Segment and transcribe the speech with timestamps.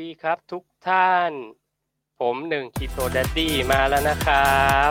[0.00, 1.32] ดีครับทุกท่าน
[2.20, 4.90] ผมหนึ่งคิโตดัดดี้มาแล้วนะครับ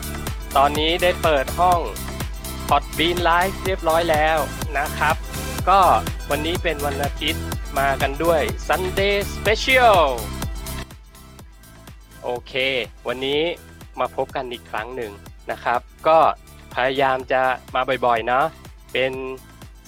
[0.58, 1.80] ตอนนี้ได้เปิดห้อง
[2.70, 4.38] p o d b e a n Live เรียบร้อยแล้ว
[4.78, 5.16] นะครับ
[5.70, 5.82] ก็
[6.30, 7.44] วันนี้เป็นวันอาทิตย์
[7.80, 10.00] มากันด้วย Sunday Special
[12.24, 12.54] โอเค
[13.08, 13.42] วันนี้
[14.00, 15.12] มาพบกันอีกครั้งหนึ่ง
[15.52, 16.20] นะครับ ก็
[16.76, 17.42] พยายามจะ
[17.76, 18.46] มาบ่อยๆเนาะ
[18.94, 19.12] เป็น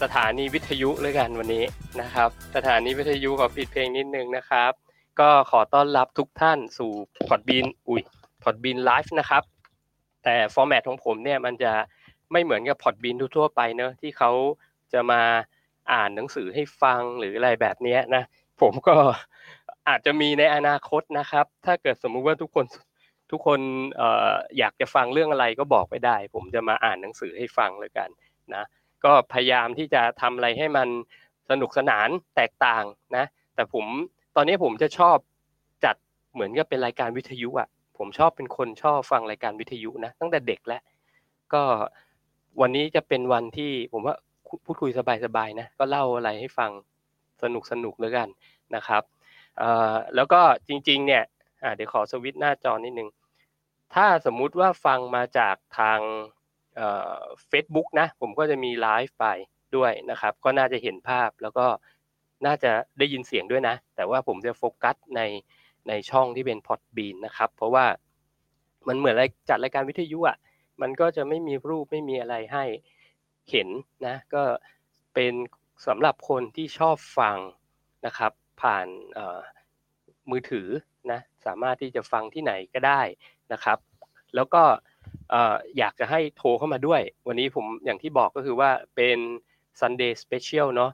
[0.02, 1.66] สถานีวิทยุเลยกันวันนี้
[2.02, 4.74] นะครับ สถานีวิทยุขอปิดเพลงนิดนึงนะครับ
[5.20, 6.92] ก็ขอต้อนรับทุกท่านสู่
[7.28, 8.02] พอดบีนอุ้ย
[8.44, 9.44] พอดบีนไลฟ์นะครับ
[10.24, 11.74] แต่ฟอร์แมตของผมเนี่ยมันจะ
[12.32, 14.32] ไม่เหมือนกับพอดบีนทั่วไปเนอะที่เขา
[14.94, 15.22] จะมา
[15.92, 18.24] อ่านหนังสือให้ฟังหรืออะไรแบบนี้นะ
[18.62, 18.96] ผมก็
[19.90, 22.66] อาจจะมีในอนาคตนะครับ ถ้าเกิดสมมุติว่าทุกคน
[23.32, 23.60] ทุกคน
[24.58, 28.10] อยากจะฟังเรื่องอะไรก็บอกไปได้ ผมจะมาอ่านหนังสือให้ฟังเลยกัน
[28.56, 28.64] นะ
[29.04, 30.88] ก็พยายามที่จะทำอะไรให้มัน
[31.50, 32.84] สนุกสนานแตกต่าง
[33.18, 33.26] นะ
[33.56, 33.86] แต่ผม
[34.40, 35.18] ตอนนี้ผมจะชอบ
[35.86, 35.96] จัด
[36.34, 40.82] เหมือนกับเป็นรายการวิทยุอะผมชอบเป็นคนชอบฟังรายการวิทยุนะตั้งแต่เด็กแล้ว
[41.54, 41.64] ก็
[42.62, 44.16] วันนี้จะเป็นวันที่ผมว่า
[44.66, 44.92] พูดคุย
[45.26, 46.72] สบายๆนะก็เล่าอะไรให้ฟัง
[47.44, 48.28] สนุกสนุกแล้วกัน
[48.76, 49.04] นะครับ
[50.16, 51.24] แล้วก็จริงๆเนี่ย
[51.76, 53.10] เดี๋ยวขอสวิตช์หน้าจอนิดนึง
[53.96, 56.00] ถ้าสมมุติว่าฟังมาจากทาง
[57.48, 59.26] เฟซบุ๊กนะผมก็จะมีไลฟ์ไป
[59.76, 61.66] ด้วยนะครับ ก็น่าจะเห็นภาพแล้วก็
[62.46, 65.22] น่าจะได้ยินเสียงด้วยนะ แต่ว่าผมจะโฟกัสใน
[65.88, 67.86] ในช่องที่เป็นพอดบีนนะครับ เพราะว่า
[68.88, 69.16] มันเหมือน
[69.50, 70.38] จัดรายการวิทยุอะ
[70.82, 72.64] มันก็จะไม่มีรูปไม่มีอะไรให้
[73.52, 73.68] เห็น
[74.06, 74.44] นะ ก็
[75.14, 75.34] เป็น
[75.88, 77.38] สำหรับคนที่ชอบฟัง
[78.06, 78.32] นะครับ
[78.62, 78.88] ผ่าน
[80.30, 80.68] มือถือ
[81.12, 83.02] นะสามารถที่จะฟังที่ไหนก็ได้
[83.54, 83.78] นะครับ
[84.36, 84.64] แล้วก็
[85.78, 89.18] อยากจะให้โทรเข้ามาด้วย วันนี้ผมอย่างที่บอกก็คือว่าเป็น
[89.80, 90.92] Sunday Special เนาะ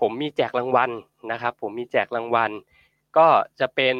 [0.00, 0.90] ผมมีแจกรางวัล
[1.32, 2.50] นะครับ ผมมีแจกรางวัล
[3.16, 3.26] ก็
[3.60, 3.96] จะเป็น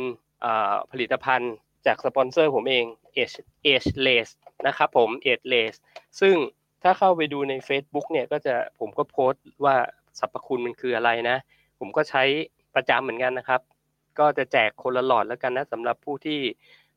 [0.91, 1.53] ผลิตภัณฑ์
[1.87, 2.85] จากสปอนเซอร์ผมเอง
[3.17, 3.37] Age
[3.67, 4.33] Age Lace
[4.67, 5.79] นะครับผม Age Lace
[6.21, 6.35] ซึ่ง
[6.83, 9.77] ถ้าเข้าไปดูใน Facebook เนี่ยก็จะผมก็โพสต์ว่า
[10.19, 11.37] สรรพคุณมันคืออะไรนะ
[11.81, 12.23] ผมก็ใช้
[12.75, 13.61] ประจำเหมือนกันนะครับ
[14.19, 16.41] ก็จะแจกคนละหลอดแล้วกันนะสำหรับผู้ที่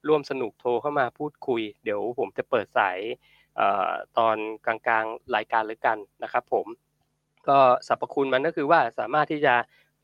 [0.07, 2.99] ร่วมสนุกโทรเข้ามาพูดคุย เดี๋ยวผมจะเปิดสาย
[4.17, 6.65] ตอนกลางๆรายการเลยกันนะครับผม
[7.49, 9.55] ก็สรรพคุณมันก็คือว่าสามารถที่จะ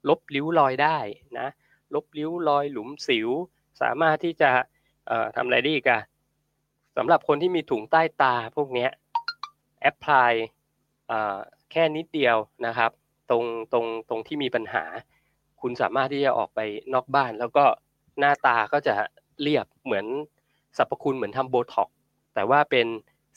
[0.10, 0.98] ลบริ้วรอยได้
[1.40, 1.48] นะ
[1.94, 3.30] ลบริ้วรอยหลุมสิว
[3.82, 4.50] สามารถที่จะ
[5.36, 6.02] ทำอะไรได้อีกอะ
[6.98, 8.88] สำหรับคนที่มีถุงใต้ตาพวกนี้
[9.82, 10.32] แอปพลาย
[11.72, 12.92] แค่นิดเดียวนะครับ
[13.30, 14.84] ตรงตรงตรงที่มีปัญหา
[15.62, 16.60] คุณสามารถที่จะออกไป
[16.94, 17.66] นอกบ้าน แล้วก็
[18.20, 18.96] หน้าตาก็จะ
[19.42, 20.06] เรียบเหมือน
[20.78, 21.90] สรรพคุณเหมือนทำโบท็อก
[22.36, 22.88] แต่ว่าเป็น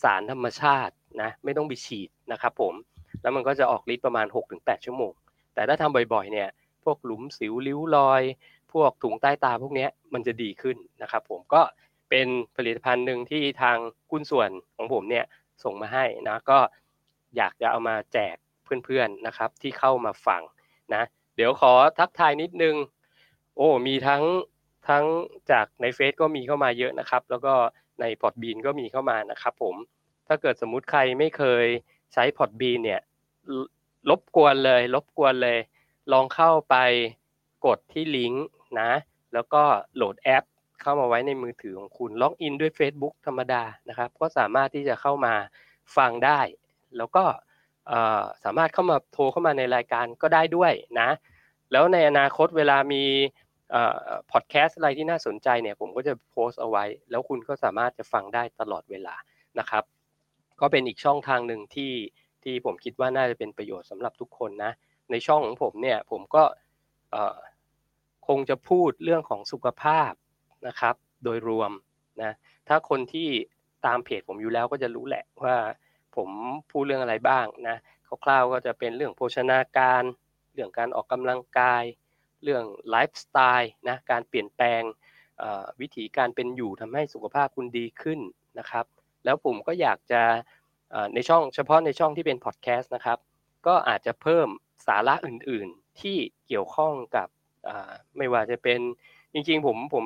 [0.02, 2.74] สารธรรมชาตินะไม่ต้องไปฉีดนะครับผม
[3.22, 4.26] แล้วมันก็จะออกฤทธิ์ประมาณ
[4.56, 5.12] 6-8 ชั่วโมง
[5.54, 6.48] แต่ถ้าทำบ่อยๆเนี่ย
[6.84, 8.22] พวกหลุมสิวริ้วรอย
[8.72, 11.62] พวกถุงใต้ตาพวกนี้มันจะดีขึ้นนะครับผมก็
[12.10, 13.76] เป็นผลิตภัณฑ์หนึ่งที่ทาง
[14.10, 15.24] หุ้นส่วนของผมเนี่ย
[15.64, 16.58] ส่งมาให้นะก็
[17.36, 20.42] อยากจะเอามาแจกเพื่อนๆนะครับที่เข้ามาฟัง
[20.94, 21.02] นะ
[21.36, 22.74] เดี๋ยวขอทักทายนิดนึง
[23.56, 24.22] โอ้มีทั้ง
[24.88, 25.04] ทั้ง
[25.50, 27.54] จากใน Face ก็มีเข้ามาเยอะนะครับ แล้วก็
[28.00, 29.74] ใน Podbean ก็มีเข้ามานะครับผม
[30.26, 31.66] ถ้าเกิดสมมุติใครไม่เคย
[32.14, 33.00] ใช้ Podbean เนี่ย
[34.10, 35.58] รบกวนเลยรบกวนเลย
[36.12, 36.76] ลองเข้าไป
[37.66, 38.46] กดที่ลิงก์
[38.80, 38.90] นะ
[39.32, 39.62] แล้วก็
[39.96, 40.44] โหลดแอป
[40.82, 45.34] เข้ามาไว้ในมือถือของคุณล็อกอินด้วย Facebook ธรรมดานะครับ ก็สามารถที่จะเข้ามา
[45.96, 46.40] ฟังได้
[46.96, 47.24] แล้วก็
[48.44, 51.10] สามารถเข้ามาโทรเข้ามาในรายการก็ได้ด้วยนะ
[51.72, 53.04] แล้วในอนาคตเวลามี
[54.32, 59.14] พอดแคสต์อะไรที่น่าสนใจเนี่ยผมก็จะโพสต์เอาไว้ แล้วคุณก็สามารถจะฟังได้ตลอดเวลา
[59.58, 59.84] นะครับ
[60.60, 61.92] ก็เป็นอีกช่องทางหนึ่งที่
[62.44, 64.72] ที่ผมคิดว่าน่าจะเป็นประโยชน์สำหรับทุกคนนะ
[65.10, 66.44] ในช่องของผมเนี่ยผมก็
[68.28, 70.12] คงจะพูดเรื่องของสุขภาพ
[70.66, 70.94] นะครับ
[71.24, 71.72] โดยรวม
[72.22, 72.32] นะ
[72.68, 73.28] ถ้าคนที่
[73.86, 75.56] ตามเพจผมอยู่แล้วก็จะรู้แหละว่า
[76.16, 76.28] ผม
[76.70, 77.76] พูดเรื่องอะไรบ้างนะ
[78.24, 80.02] คร่าวๆก็จะเป็นเรื่องโภชนาการ
[80.54, 81.84] เรื่องการออกกำลังกาย
[82.42, 84.82] เรื่องไลฟ์สไตล์นะการเปลี่ยนแปลง
[85.80, 88.20] วิธีการเป็นอยู่ทำให้สุขภาพคุณดีขึ้น
[88.58, 88.84] นะครับ
[89.24, 90.22] แล้วผมก็อยากจะ
[91.14, 93.18] ในช่องเฉพาะในช่องที่เป็นพอดแคสต์นะครับ
[93.66, 94.48] ก็อาจจะเพิ่ม
[94.86, 97.28] สาระอื่นๆที่เกี่ยวข้องกับ
[98.16, 98.80] ไม่ว่าจะเป็น
[99.32, 100.04] จริงๆผมผม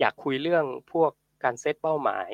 [0.00, 1.10] อยากคุยเรื่องพวก
[1.44, 2.28] การเซตเป้าหมาย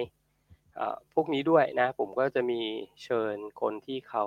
[1.14, 2.60] พวกนี้ด้วยนะผมก็จะมี
[3.02, 4.24] เชิญคนที่เขา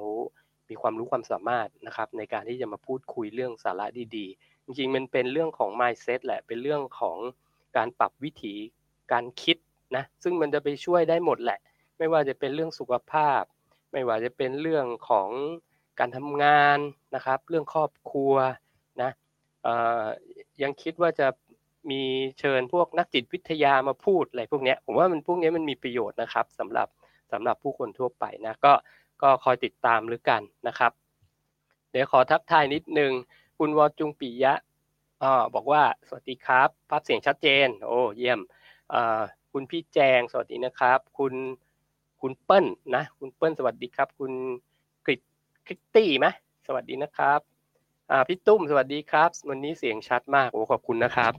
[0.70, 3.86] มีความรู้ความสามารถนะครับในการที่จะมาพูดคุยเรื่องสาระ
[4.18, 7.18] ดีๆ จริงๆ มันเป็นเรื่องของ mindset แหละเป็นเรื่องของ
[7.78, 8.56] การปรับวิถี
[9.12, 9.58] การคิด
[9.96, 11.60] นะซึ่งมันจะไปช่วยได้หมดแหละ
[11.98, 13.44] ไม่ว่าจะเป็นเรื่องสุขภาพ
[13.92, 15.30] ไม่ว่าจะเป็นเรื่องของ
[16.00, 16.80] การทำงาน
[17.16, 18.34] นะครับ เรื่องครอบครัว
[19.02, 19.12] นะ
[20.62, 21.28] ยังคิดว่าจะ
[21.92, 22.02] มี
[22.40, 26.88] เชิญพวกนักจิตวิทยามาพูดอะไรพวกนี้ผมว่ามันพวกนี้มันมีประโยชน์นะครับสำหรับ
[27.32, 28.74] สำหรับผู้คนทั่วไปนะก็
[29.22, 30.92] ก็คอยติดตามหรือกันนะครับ
[31.92, 33.12] เดี๋ยวขอทักทายนิดนึง
[33.58, 34.54] คุณวอจุงปิยะ
[35.24, 38.40] อบอกว่าสวัสดีครับ ภาพเสียงชัดเจน โอ้เยี่ยม
[39.52, 41.34] คุณพี่แจงสวัสดีนะครับ คุณ
[42.22, 42.66] คุณเปิ้ล
[42.96, 44.32] นะ คุณเปิ้ลสวัสดีครับ คุณ
[45.06, 45.22] กริต
[45.68, 46.28] กริตตี้ไหม
[46.68, 47.40] สวัสดีนะครับ
[48.12, 51.34] อ่าพี่ตุ้มสวัสดีครับ วันนี้เสียงชัดมากโอ้ขอบคุณนะครับ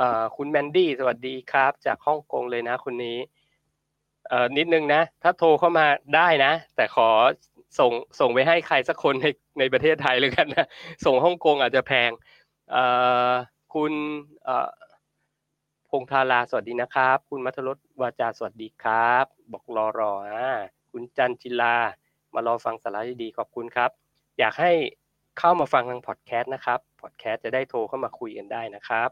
[0.00, 3.18] อ่าคุณแมนดี้สวัสดีครับ จากฮ่องกงเลยนะคนนี้
[4.28, 7.08] เอ่อนิดนึงนะ ถ้าโทรเข้ามาได้นะ แต่ขอ
[7.78, 9.26] ส่งส่งไปให้ใครสักคนใน
[9.58, 10.66] ในประเทศไทยเลยกันนะ
[11.04, 12.10] ส่งฮ่องกงอาจจะแพง
[12.70, 12.84] เอ่
[13.30, 13.32] อ
[13.74, 13.92] คุณ
[14.44, 14.68] เอ่อ
[16.00, 20.50] งธาราสวัสดีนะครับ คุณมัทรสวาจาสวัสดีครับ บอกรอรออ่า
[20.90, 21.76] คุณจันจิลา
[22.34, 23.90] มารอฟังสาระดีๆขอบคุณครับ
[24.38, 24.72] อยากให้
[25.38, 29.10] เข้ามาฟังทางพอดแคสต์นะครับพอดแคสต์จะได้โทรเข้ามาคุยกันได้นะครับ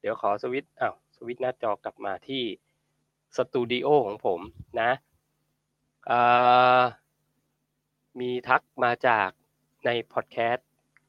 [0.00, 2.42] เดี๋ยวขอสวิตช์อ้าวสวิตช์หน้าจอกลับมาที่
[3.36, 4.40] สตูดิโอของผม
[4.80, 4.90] นะ
[8.20, 9.28] มีทักมาจาก
[9.86, 10.66] ในพอดแคสต์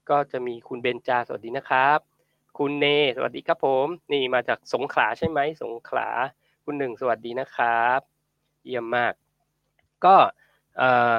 [0.10, 2.11] ก็จะมีคุณเบนจาสวัสดีนะครับ
[2.58, 6.08] คุณเน สวัสดีครับผม นี่มาจากสงขลาใช่ไหม สงขลา
[6.66, 8.00] คุณหนึ่งสวัสดีนะครับ
[8.66, 9.14] เยี่ยมมาก
[10.06, 10.16] ก็
[10.78, 11.16] เอ่อ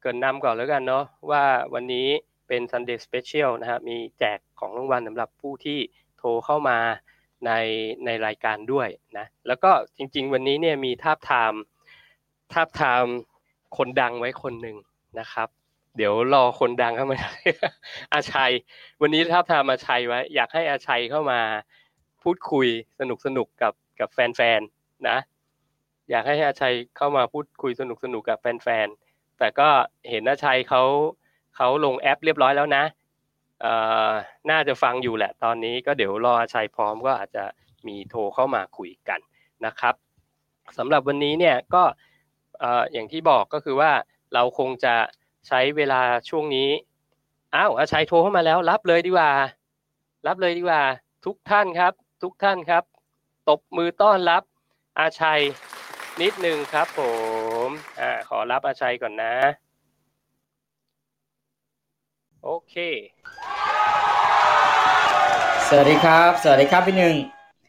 [0.00, 1.44] เกินนำก่อนแล้วกันเนาะว่า
[1.74, 2.08] วันนี้
[2.48, 5.78] เป็น Sunday Special นะฮะมีแจกของรางวัลสำหรับผู้ที่
[6.18, 6.78] โทรเข้ามา
[7.46, 7.52] ใน
[8.04, 8.88] ในรายการด้วย
[9.18, 11.54] นะ แล้วก็จริง ๆ วันนี้เนี่ยมีทาบทาม
[12.52, 13.04] ทาบทาม
[13.76, 14.76] คนดังไว้คนหนึ่ง
[15.20, 15.48] นะครับ
[15.96, 17.18] เดี๋ยวรอคนดังเข้ามา
[18.14, 18.52] อาชัย
[19.00, 21.40] วันนี้ท้าทามอาชัยไว้ อยากให้อาชัยเข้ามา
[22.22, 22.66] พูดคุย
[23.00, 25.18] สนุกสนุกกับกับแฟนๆนะ
[26.10, 29.68] อยากให้อาชัยเข้ามาพูดคุยสนุกสนุกกับแฟนๆแต่ก็
[30.10, 30.82] เห็นอาชัยเขา
[31.56, 32.84] เขาลงแอปเรียบร้อยแล้วนะ
[33.60, 33.72] เอ่
[34.08, 34.10] อ
[34.50, 37.44] น่าจะฟังอยู่แหละ ตอนนี้ก็เดี๋ยวรออาชัยพร้อมก็อาจจะ
[37.88, 39.20] มีโทรเข้ามาคุยกัน
[39.66, 39.94] นะครับ
[40.78, 41.82] สำหรับวันนี้เนี่ยก็
[42.58, 43.92] เอ่ออย่างที่บอกก็คือว่า
[44.34, 44.94] เราคงจะ
[45.48, 46.70] ใช้เวลาช่วงนี้
[47.54, 49.30] อ้าวอาชัยโทรเข้ามาแล้ว รับเลยดีกว่า
[50.26, 50.82] รับเลยดีกว่า
[51.24, 52.84] ทุกท่านครับ ทุกท่านครับ
[53.48, 54.42] ตบมือต้อนรับ
[54.98, 55.40] อาชัย
[56.20, 57.00] นิดนึงครับ ผ
[57.66, 57.68] ม
[58.00, 59.34] อ่าขอรับอาชัยก่อนนะ
[62.44, 62.74] โอเค
[65.68, 67.14] สวัสดีครับ สวัสดีครับพี่หนึ่ง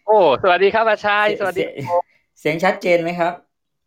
[0.07, 2.01] โอ้ สวัสดีครับอาชัยสวัสดี เสียง
[2.39, 3.33] เสียงชัดเจนไหมครับ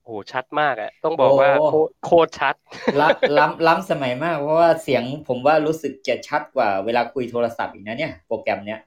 [0.06, 2.54] โอ้ชัดมากอะต้องบอกว่าโอ้โคโคตรชัด
[3.00, 8.80] ล้ำล้ำล้ำสมัยมากเพราะว่าเสียงผมว่ารู้สึกจะชัดกว่าเวลาคุยโทรศัพท์อีกนะเนี่ยโปรแกรมเนี้ย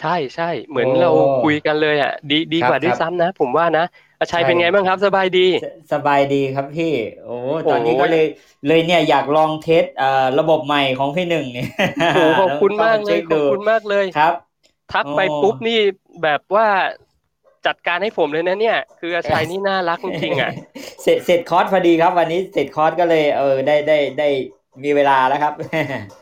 [0.00, 1.10] ใช่ใช่เหมือนโอ้เรา
[1.42, 3.84] คุยกันเลยอะดีดีครับกว่าด้วยครับซ้ำนะ ผมว่านะ
[4.20, 6.92] อาชัยใช่เป็นไงบ้างครับ สบายดีสบายดีครับพี่
[7.24, 7.36] โอ้
[7.70, 8.24] ตอนนี้โอ้ก็เลย
[8.68, 11.68] เลยเนี่ยอยากลอง test อ่าระบบใหม่ของพี่หนึ่งเนี่ย
[12.14, 14.34] โอ้ขอบคุณมากเลช็ยคขอบดูคุณมากเลยครับ
[14.92, 15.78] ทักไปโอ้ปุ๊บนี่
[16.22, 16.68] แบบว่า
[17.66, 20.50] จัดการให้ผมเลยนะเนี่ย คืออาชัยนี่น่ารักจริงๆอะ
[21.02, 24.28] เสร็จเสร็จคอร์สพอดีครับวันนี้เสร็จคอร์สก็เลยเออได้ได้ได้
[24.84, 25.52] มีเวลาแล้วครับ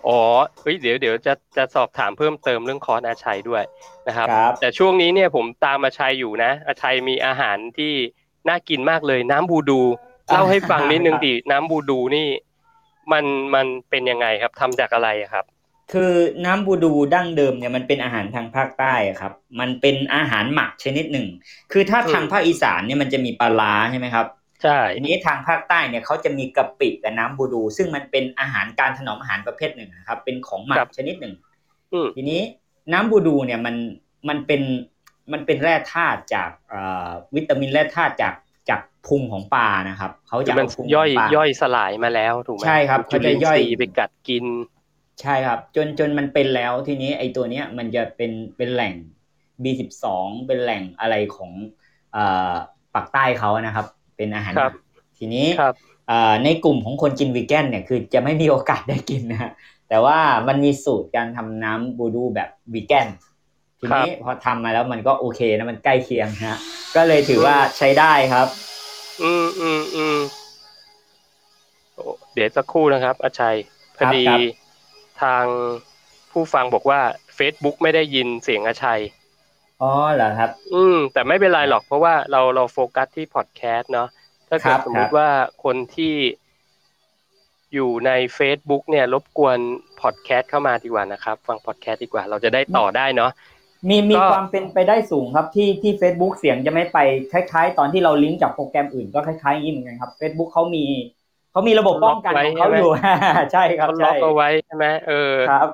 [0.06, 0.18] อ๋อ
[0.62, 3.62] เฮ้ยเดี๋ยวเดี๋ยวจะจะสอบถามเพิ่มเติมเรื่องคอร์สอาชัยด้วย
[4.08, 7.92] นะครับครับแต่ช่วงนี้เนี่ยผมตามอาชัยอยู่นะ อาชัยมีอาหารที่
[8.48, 9.80] น่ากินมากเลยน้ำบูดู
[10.32, 12.28] เล่าให้ฟังนิดนึงดิน้ำบูดูนี่
[13.12, 15.44] มันมันเป็นยังไงครับทำจากอะไรอะครับ
[15.92, 16.12] คือ
[16.44, 21.26] น้ำบูดูดั้งเดิมเนี่ยมันเป็นอาหารทางภาคใต้อะครับ มันเป็นอาหารหมักชนิดหนึ่ง
[21.72, 24.26] คือถ้าอืมทางภาคอีสานเนี่ยมันจะมีปลาร้าใช่ไหมครับ
[24.62, 31.34] ใช่ทีนี้ทางภาคใต้เนี่ยเขาจะมีกะปิกับน้ำบูดู ซึ่งมันเป็นอาหารการถนอมอาหารประเภทหนึ่งนะครับ เป็นของหมักชนิดหนึ่ง
[31.92, 32.40] อืมทีนี้
[32.92, 33.76] น้ำบูดูเนี่ยมัน
[34.28, 34.62] มันเป็น
[35.32, 38.34] มันเป็นแร่ธาตุจากเอ่อวิตามินแร่ธาตุจาก
[38.68, 44.44] จากพุงของปลานะครับเขาคืจะอมันเอาพุงย่อยของปลาย่อยสลายมาแล้วถูกไหมใช่ครับจุลินเขาจะย่อยทรีย์ไปกัดกิน
[45.20, 48.94] ใช่ครับ จนจนมันเป็นแล้วทีนี้ไอ้ตัวเนี้ยมันจะเป็นเป็นแหล่ง
[49.62, 50.04] B12
[50.46, 51.50] เป็นแหล่งอะไรของ
[52.12, 52.54] เอ่อ
[52.94, 53.86] ปากใต้เขานะครับ
[54.16, 54.74] เป็นอาหารหครัลับก
[55.18, 55.74] ทีนี้ครับ
[56.08, 59.50] เอ่อในกลุ่มของคนกินวีแกนเนี่ยคือจะไม่มีโอกาสได้กินนะฮะ
[59.88, 63.08] แต่ว่ามันมีสูตรการทำน้ำบูดูแบบวีแกน
[63.78, 66.58] ทีนี้พอทำมาแล้วมันก็โอเคนะมันใกล้เคียงนะฮะ
[66.96, 68.48] ก็เลยถือว่าใช้ได้ครับ
[69.22, 70.18] อืมอืมอืม
[71.94, 73.56] โอ้เดี๋ยวสักครู่นะครับอาชัย
[73.96, 74.59] พครัอบดีครับ
[75.22, 75.44] ทาง
[76.32, 77.00] ผู้ฟังบอกว่า
[77.38, 79.02] Facebook ไม่ได้ยินเสียงอาชัย
[79.82, 84.08] อ๋อเหรอครับ อืม แต่ไม่เป็นไรหรอกเพราะว่าเราเราโฟกัสที่พอดแคสต์เนาะ
[84.48, 85.28] ถ้าเกิครัดบสมมุติว่า
[85.64, 86.14] คนที่
[87.74, 89.58] อยู่ใน Facebook เนี่ย รบกวน
[90.00, 93.30] พอดแคสต์เข้ามาดีกว่านะครับ ฟังพอดแคสต์ดีกว่า เราจะได้ต่อได้เนาะ
[93.88, 96.98] มีมีก็ความเป็นไปได้สูงครับที่ที่ Facebook เสียงจะไม่ไป
[97.32, 100.84] คล้าย ๆ ตอนที่เราลิงก์จากโปรแกรมอื่นก็คล้ายๆอย่างนี้เหมือนกันครับ Facebook เขามี
[101.50, 102.84] เขามีระบบป้องกันของเขาอยู่
[103.52, 105.14] ใช่ครับเขาล็อใช่กเอาไว้ใช่ไหมเออ
[105.44, 105.68] ครับ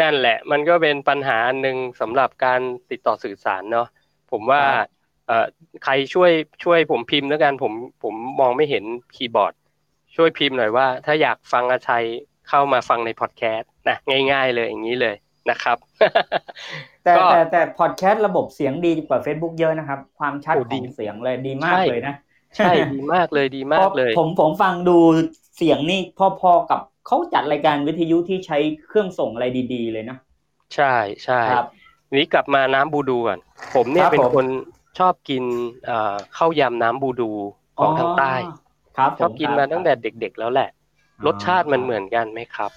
[0.00, 2.60] นั่นแหละ มันก็เป็นปัญหาหนึ่งสำหรับการ
[2.90, 3.86] ติดต่อสื่อสารเนาะ
[4.30, 4.62] ผมว่า
[5.26, 5.46] เอ่อ
[5.84, 6.30] ใครช่วย
[6.64, 7.72] ช่วยผมพิมพ์แล้วกันผม
[8.02, 8.84] ผมมองไม่เห็น
[9.14, 9.54] คีย์บอร์ด
[10.16, 12.04] ช่วยพิมพ์หน่อยว่า ถ้าอยากฟังอาชัย
[12.48, 13.96] เข้ามาฟังในพอดแคสต์นะ
[14.32, 15.14] ง่าย ๆ เลยอย่างนี้เลย
[15.50, 15.76] นะครับ
[17.02, 22.12] แต่แต่แต่พอดแคสต์ระบบเสียงดีกว่า Facebook เยอะนะครับ ความชัดของเสียงเลยดีมากเลยนะ
[22.56, 24.92] ใช่ดีมากเลยดีมากเลย ผมผมฟังดู
[25.56, 30.16] เสียงนี่พอๆกับเขาจัดรายการวิทยุที่ใช้เครื่องส่งอะไรดีๆเลยนะ
[30.74, 31.64] ใช่ใช่ครับ
[32.16, 33.38] นี้กลับมาน้ำบูดูก่อน
[33.74, 34.46] ผมเนี่ยครับเป็นผมคน
[34.98, 35.44] ชอบกิน
[35.84, 37.30] เอ่อข้าวยำน้ำบูดู
[37.78, 38.34] ของทางใต้
[38.96, 40.68] ครับชอบกินมาตั้งแต่เด็ก ๆ แล้วแหละ
[41.26, 42.70] รสชาติมันเหมือนอนกันไหมครับ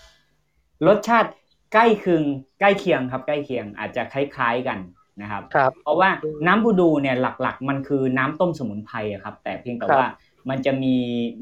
[0.88, 1.32] รสชาติ
[1.74, 2.24] ใกล้เคียง
[2.60, 4.80] ใกล้เคียงครับ ใกล้เคียงอาจจะคล้ายๆกัน
[5.22, 6.10] นะครับครับ เพราะว่า
[6.48, 10.08] น้ำบูดูเนี่ยหลักๆ มันคือน้ำต้มสมุนไพรอะครับแต่เพียงแต่ครับว่า
[10.50, 10.96] มันจะมี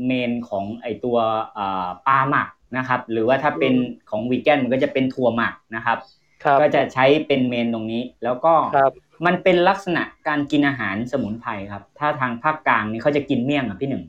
[0.06, 1.18] เมนของไอตัว
[1.54, 3.74] เอ่อปลาหมักนะครับ หรือว่าถ้าเป็น
[4.10, 5.98] ของวีแกนมันก็จะเป็นถั่วหมักนะครับ
[6.44, 8.92] ครับก็จะใช้เป็นเมนตรงนี้ แล้วก็ครับ
[9.26, 14.04] มันเป็นลักษณะการกินอาหารสมุนไพรครับ ถ้าทางภาคกลางนี่เขาจะกินเมี่ยงอะพี่หนึ่ง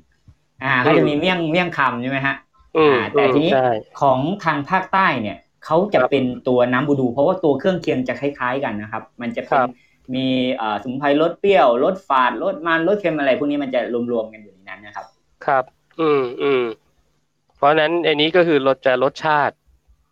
[0.63, 2.35] อ่าเขาจะมีเมี่ยงเมี่ยงคำใช่ไหมฮะ
[2.77, 10.27] อืมอ่าแต่ทีนี้ใช่ของทางภาคใต้เนี่ย เขาจะครับเป็นตัวน้ำบูดู เพราะว่าตัวเครื่องเคียงจะคล้าย ๆ กันนะครับ มันจะเป็คนรับมี
[10.57, 13.81] เอ่อสมุนไพรรสเปรี้ยวรสฝาดรสมันรสเค็มอะไร พวกนี้มันจะ
[14.13, 15.07] รวมๆกันอยู่ในนั้นนะครับ
[15.47, 15.65] ครับ
[16.01, 16.63] อืมอืม
[17.57, 19.55] เพราะฉะนั้นอันนี้ก็คือรสจะรสชาติ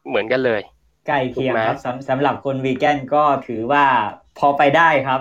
[0.08, 0.62] เหมือนกันเลย
[1.06, 3.84] ใกล้เคียงถูกไหมครับสำสำหรับคนวีแกนก็ถือว่า
[4.38, 5.20] พอไปได้ครับ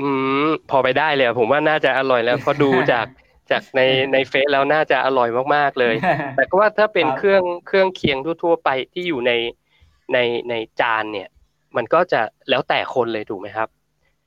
[0.00, 0.08] อื
[0.44, 3.06] มพอไปได้เลยอะผมว่าน่าจะอร่อยแล้วเพราะดูจาก
[3.50, 3.80] จากใน
[4.12, 5.96] ในเฟซแล้วน่าจะอร่อยมากๆเลย
[6.34, 9.32] แต่ก็ว่าถ้าเป็นครับเครื่องเครื่องเคียงทั่วๆไปที่อยู่ใน
[10.12, 10.18] ใน
[10.50, 11.28] ในจานเนี่ย
[11.76, 13.68] มันก็จะแล้วแต่คนเลยถูกไหมครับ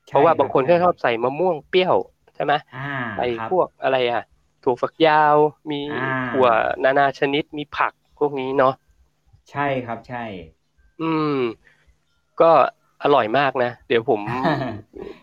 [0.08, 1.96] เพราะว่าบางคนก็ชอบใส่มะม่วงเปรี้ยว
[2.34, 2.80] ใช่ไหมอ่า
[3.14, 4.22] ใส่ครับพวกอะไรอะ
[4.62, 5.36] ถั่วฝักยาว
[5.70, 5.94] มีอ่า
[6.26, 6.46] ถั่ว
[6.84, 8.74] นานาชนิดมีผักพวกนี้เนาะ
[9.50, 10.18] ใช่ครับใช่
[11.00, 11.30] อืม
[12.40, 12.50] ก็
[13.02, 14.20] อร่อยมากนะ เดี๋ยวผม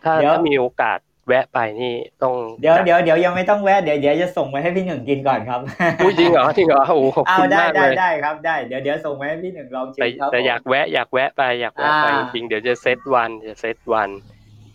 [0.04, 1.00] ถ้าเดี๋ยวถ้ามีโอกาส
[1.32, 5.60] แวะไปนี่ต้องเดี๋ยวจัเดี๋ยวเดี๋ยวยังไม่ต้องแวะเดี๋ยวเดี๋ยวจะส่งไปให้พี่หนึ่งกินก่อนครับ
[6.04, 14.10] อุ้ยจริงเหรอจริงเหรอโอ้โหขอบเอาคุณได้มากได้เลยได้ครับได้เดี๋ยวเดี๋ยวส่งไปให้พี่หนึ่งลองชิแต่มครับแต่ผมอยากแวะอยากแวะไปอยากแวะไปอ่าจริงๆเดี๋ยวจะเซตวันจะเซตวัน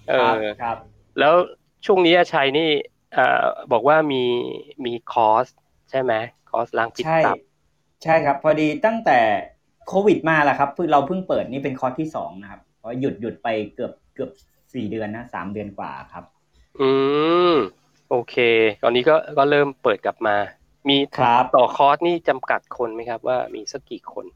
[0.09, 0.77] เอครับอครับ
[1.19, 1.35] แล้ว
[1.87, 2.69] ช่วงนี้อาชัยนี่
[3.15, 4.25] เอ่อบอกว่ามี
[4.85, 5.47] มีคอร์ส
[5.91, 6.13] ใช่ไหม
[6.51, 7.37] คอร์สล้างพิษใช่ตับ
[8.03, 9.19] ใช่ครับ พอดีตั้งแต่
[9.89, 14.31] โควิดมาแหละครับเพิ่งเราเพิ่งเปิดนี่เป็นคอร์สที่สองนะครับเพราะหยุดหยุดไปเกือบเกือบ
[14.75, 16.25] สี่เดือนนะสามเดือนกว่าครับ
[16.81, 16.91] อื
[17.53, 17.55] ม
[18.11, 18.35] โอเค
[18.83, 20.37] ตอนนี้ก็ก็เริ่มเปิดกลับมา
[20.89, 24.27] มีครับ ต่อคอร์สนี่จำกัดคนไหมครับ ว่ามีสักกี่คน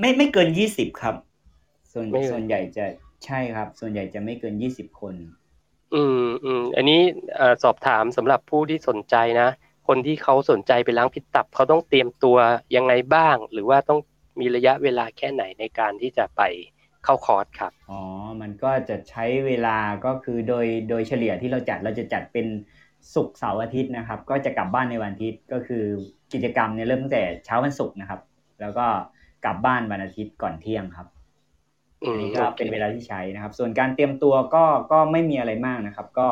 [0.00, 1.16] ไม่ไม่เกินยี่สิบครับ
[1.92, 2.84] ส่วนไม่เกิน ส่วนใหญ่จะ
[3.24, 5.14] ใช่ครับ ส่วนใหญ่จะไม่เกินยี่สิบคน
[5.94, 7.00] อืมอืมอันนี้
[7.36, 9.48] เอ่อสอบถามสำหรับผู้ที่สนใจนะ
[9.88, 12.36] คนที่เขาสนใจไปล้างพิษตับเขาต้องเตรียมตัว
[12.76, 14.00] ยังไงบ้าง หรือว่าต้อง
[14.40, 16.42] มีระยะเวลาแค่ไหนในการที่จะไป
[17.04, 18.00] เข้าคอร์สครับอ๋อ
[18.40, 22.46] มันก็จะใช้เวลาก็คือโดยโดยเฉลี่ยที่เราจัดเราจะจัดเป็น
[23.14, 25.84] ศุกร์เสาร์อาทิตย์นะครับ ก็จะกลับบ้านในวันอาทิตย์ก็คือ
[26.32, 28.20] กิจกรรมเนี่ยเริ่มตั้งแต่เช้าวันศุกร์นะครับ
[28.60, 28.86] แล้วก็
[29.44, 31.06] กลับบ้านวันอาทิตย์ก่อนเที่ยงครับ
[32.04, 36.28] อืมอันมนี้ก็โอคเป็นเวลาที่ใช้นะครับ ส่วนการเตรียมตัวก็ก็ไม่มีอะไรมากนะครับ ก็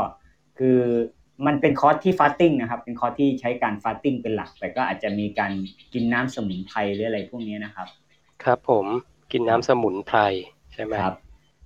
[0.58, 0.78] คือ
[1.46, 5.52] มันเป็นคอร์สที่ fasting นะครับ เป็นคอร์สที่ใช้การ fasting เป็นหลัก แต่ก็อาจจะมีการ
[5.92, 7.88] กินน้ำสมุนไพรหรืออะไรพวกนี้นะครับ
[8.44, 8.86] ครับผม
[9.32, 10.18] กินน้ำสมุนไพร
[10.74, 11.12] ใช่ไหมครับ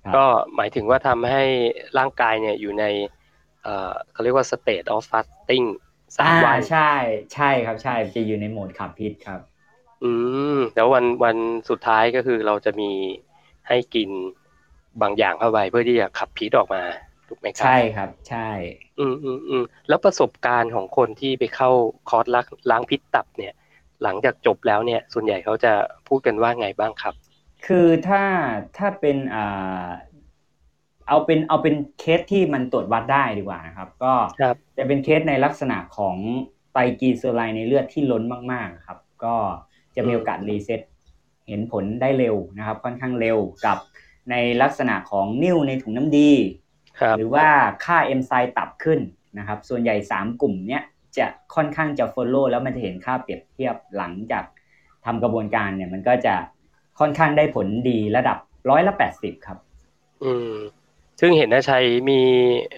[0.03, 1.43] ครับ ก็หมายถึงว่าทำให้
[1.97, 2.85] ร่างกายเนี่ยอยู่ใน
[3.63, 5.65] เอ่อเขาเรียกว่า state of fasting
[6.17, 6.79] สามอ่าวันใช่
[7.33, 9.39] ใช่ครับใช่จะอยู่ในโหมดขับพิษครับ
[10.01, 10.05] อื
[10.51, 11.37] มแล้ววันวัน
[11.69, 12.85] สุดท้ายก็คือเราจะมี
[13.67, 14.09] ให้กิน
[15.01, 16.81] บางอย่างเข้าไปเพื่อที่จะขับพิษออกมา
[17.27, 18.39] ถูกไหมครัใช่ครับ ใช่
[18.99, 21.69] อืมอืมอืมแล้วประสบการณ์ของคนที่ไปเข้า
[22.09, 23.53] คอร์สล้างล้างพิษตับเนี่ย
[24.03, 25.73] หลังจากจบแล้วเนี่ย ส่วนใหญ่เขาจะ
[26.07, 27.13] พูดกันว่าไงบ้างครับ
[27.67, 28.23] คือถ้า
[28.77, 29.87] ถ้าเป็นอ่า
[31.07, 36.15] เอาเป็นเอาเป็นเคสที่มันตรวจวัดได้ดีกว่านะครับ ก็ครับจะเป็นเคสในลักษณะของ
[36.71, 39.35] ไตรกลีเซอไรด์ในเลือดที่ล้นมากๆครับ ก็
[39.95, 40.81] จะมีโอกาส reset
[41.47, 43.77] เห็นผลได้เร็วนะครับ ค่อนข้างเร็วกับ
[44.31, 46.31] ในลักษณะของนิ่วในถุงน้ำดี
[46.99, 47.47] ครับหรือว่า
[47.85, 48.99] ค่าเอนไซม์ตับขึ้น
[49.37, 50.83] นะครับ ส่วนใหญ่ 3 กลุ่มเนี้ย
[51.17, 54.43] จะค่อนข้างจะ follow แล้วมันจะเห็นค่าเปรียบเทียบหลังจาก
[55.05, 56.35] ทำกระบวนการเนี่ยมันก็จะ
[56.99, 58.37] ค่อนข้างได้ผลดีระดับ
[58.69, 59.57] ร้อยละแปดสิบครับ
[60.23, 60.53] อืม
[61.19, 62.19] ซึ่งเห็นนะชัยมี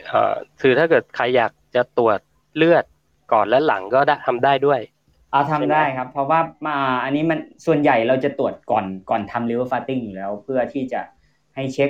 [0.07, 2.19] เอ่อคือถ้าเกิดใครอยากจะตรวจ
[2.55, 2.85] เลือด
[3.33, 4.79] ก่อนและหลังก็ได้ทำได้ด้วย
[5.31, 11.01] เอาทำใช่ไหมได้ครับ เพราะว่ามาอันนี้มันส่วนใหญ่เราจะตรวจก่อนก่อนทำ liver fasting อยู่แล้ว เพื่อที่จะ
[11.55, 11.89] ให้เช็ค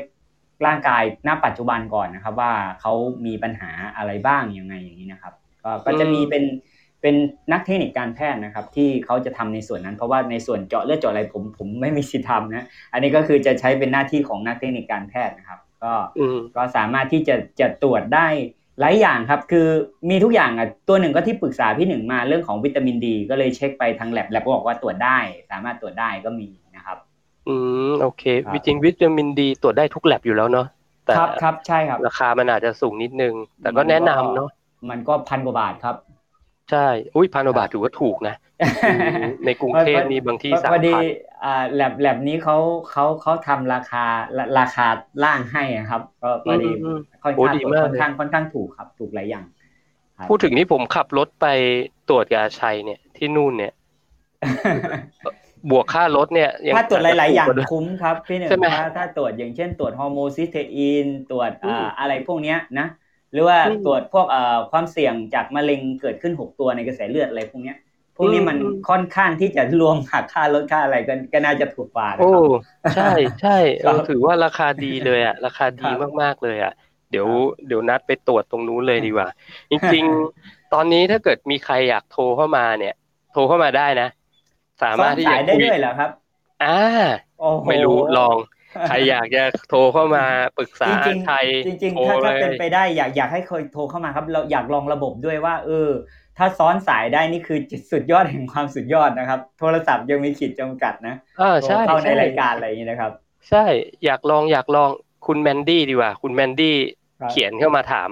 [0.65, 2.93] ร่างกายณปัจจุบันก่อนนะครับ ว่าเขา
[3.25, 5.33] มีปัญหาอะไรบ้างยังไงอย่างนี้นะครับ
[5.63, 6.43] ก็ก็จะมีเป็น
[7.01, 7.15] เป็น
[7.51, 15.93] นักเทคนิคการแพทย์นะครับ ที่เขาจะทำในส่วนนั้น เพราะว่าในส่วนเจาะเลือดเจาะอะไรผมผมไม่มีสิทธิ์ทำนะอันนี้ก็คือจะใช้เป็นหน้าที่ของนักเทคนิคการแพทย์นะครับ ก็
[16.55, 18.27] ก็สามารถที่จะจะตรวจได้
[18.79, 19.67] หลายอย่างครับ คือ
[20.09, 25.17] มีทุกอย่างอะตัวหนึ่งก็ที่ปรึกษาพี่หนึ่งมาเรื่องของวิตามินดี ก็เลยเช็คไปทางแลบแลบก็บอกว่าตรวจได้
[25.51, 26.97] สามารถตรวจได้ก็มีนะครับ
[27.47, 27.55] อื
[27.89, 30.67] มโอเควิจริงวิตามินดี ตรวจได้ทุกแลบอยู่แล้วเนาะ
[31.05, 34.49] แต่ครับครับใช่ครับ ราคามันอาจจะสูงนิดนึง แต่ก็แนะนำเนาะ
[34.89, 35.95] มันก็พันกว่าบาทครับ
[36.71, 38.35] ใช่ อุ้ยพันกว่าบาทถือว่าถูกนะ
[39.45, 40.95] ในกรุงเทพนี่บางที่สามพันพอดี
[41.43, 42.57] อ่าแลบแลบนี้เขา
[42.91, 44.05] เขาเขาทำราคา
[44.59, 44.87] ราคา
[45.23, 46.69] ล่างให้ครับ ก็พอดี
[47.23, 49.45] ค่อนข้างค่อนข้างค่อนข้างถูกครับ ถูกหลายอย่าง
[50.29, 51.47] พูดถึงนี้ผมขับรถไป
[52.09, 53.73] ตรวจยาชัยเนี่ยที่นู่นเนี่ย
[55.71, 62.87] บวกค่ารถเนี่ยถ้าตรวจหลาย ๆ อย่างคุ้มครับพี่หนึ่งถ้าถ้าตรวจอย่างเช่นตรวจฮอร์โมนซิสเตอีนตรวจอ่าอะไรพวกเนี้ยนะ
[63.31, 67.77] หรือว่าตรวจพวกเอ่อความเสี่ยงจากมะเร็งเกิดขึ้นหกตัวในกระแสเลือดอะไรพวกเนี้ย
[68.17, 68.57] พวกนี้มัน
[68.89, 72.23] ค่อนข้างที่จะรวมหักค่าลดค่าอะไรกันก็น่าจะถูกกว่าโอ้
[72.93, 73.03] ใช่
[73.39, 73.49] ใช่
[73.83, 75.83] เราถือว่าราคาดีเลยอะ ราคาดี
[76.21, 76.71] มากๆเลยอะ
[77.09, 77.27] เดี๋ยว
[77.65, 79.27] เดี๋ยวนัดไปตรวจตรงนู้นเลยดีกว่า
[79.71, 80.03] จริง
[80.37, 82.91] ๆ ตอนนี้ถ้าเกิดมีใครอยากโทรเข้ามาเนี่ย
[83.31, 84.05] โทรเข้ามาได้นะ
[84.81, 86.09] สามารถที่จะคุยได้ด้วยเหรอครับ
[86.61, 86.67] อ่า
[87.67, 88.37] ไม่รู้ลอง
[88.87, 90.25] ใครอยากจะโทรเข้ามา
[90.57, 90.89] ปรึกษา
[91.25, 95.89] ไทยจริงๆถ้าถ้าเป็นไปได้อยากอยากให้ใครโทรเข้ามาครับ เราอยากลองระบบด้วยว่า เออ
[96.37, 97.59] ถ้าซ้อนสายได้นี่คือ
[97.91, 101.15] สุดยอดแห่งความสุดยอดนะครับ โทรศัพท์ยังมีขีดจำกัดนะ
[101.87, 103.11] เข้าในรายการอะไรอย่างนี้นะครับ
[103.49, 103.65] ใช่
[104.05, 104.89] อยากลองอยากลอง
[105.27, 106.75] คุณแมนดี้ดีกว่า คุณแมนดี้
[107.31, 108.09] เขียนเข้ามาถาม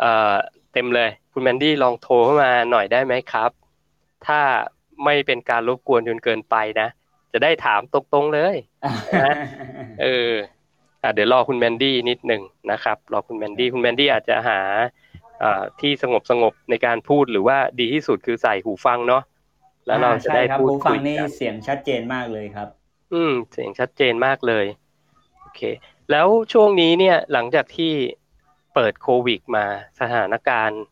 [0.00, 0.34] เอ่อ
[0.72, 3.50] เต็มเลย คุณแมนดี้ลองโทรเข้ามาหน่อยได้ไหมครับ
[4.26, 4.40] ถ้า
[5.04, 6.88] ไม่เป็นการรบกวนจนเกินไปนะ
[7.34, 8.56] จะได้ถามตรงๆเลย
[9.22, 9.34] นะ
[10.02, 10.32] เออ
[11.14, 12.42] เดี๋ยวรอคุณแมนดี้นิดหนึ่ง
[12.72, 14.60] นะครับ รอคุณแมนดี้คุณแมนดี้อาจจะหา
[15.80, 19.22] ที่สงบสงบในการพูดหรือว่าดีที่สุดคือใส่หูฟังเนาะ
[19.86, 22.68] แล้วเราจะได้พูดคุยกันเสียงชัดเจนมากเลยครับ
[23.12, 24.66] อืม เสียงชัดเจนมากเลย
[25.40, 25.60] โอเค
[26.10, 27.92] แล้วช่วงนี้เนี่ยหลังจากที่
[28.74, 29.64] เปิดโควิดมา
[30.00, 30.82] สถานการณ์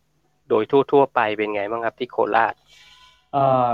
[0.49, 2.55] โดยทั่ว ๆ ไปเป็นไงบ้างครับที่โคราช
[3.33, 3.69] เอ่อ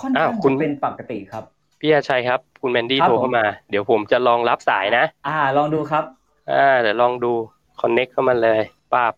[0.00, 1.44] ค่อนข้างจะเป็นปกติครับ
[1.80, 6.04] พี่อาชัยครับ คุณแมนดี้โทรเข้ามา เดี๋ยวผมจะลองรับสายนะ อ่า ลองดูครับ
[6.50, 7.32] อ่า เดี๋ยวลองดู
[7.80, 8.60] connect เข้ามาเลย
[8.92, 9.12] ป้าบ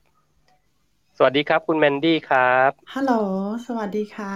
[1.17, 3.13] สวัสดีครับ คุณแมนดี้ครับ ฮัลโหล
[3.67, 4.35] สวัสดีค่ะ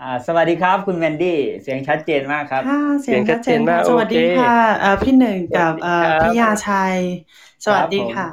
[0.00, 6.96] อ่า สวัสดีครับคุณแมนดี้ เสียงชัดเจนมากครับ ค่ะ เสียงชัดเจนมาก สวัสดีค่ะเอ่อพี่หนึ่งกับเอ่อพี่ยาชัย
[7.64, 8.28] สวัสดีค่ะ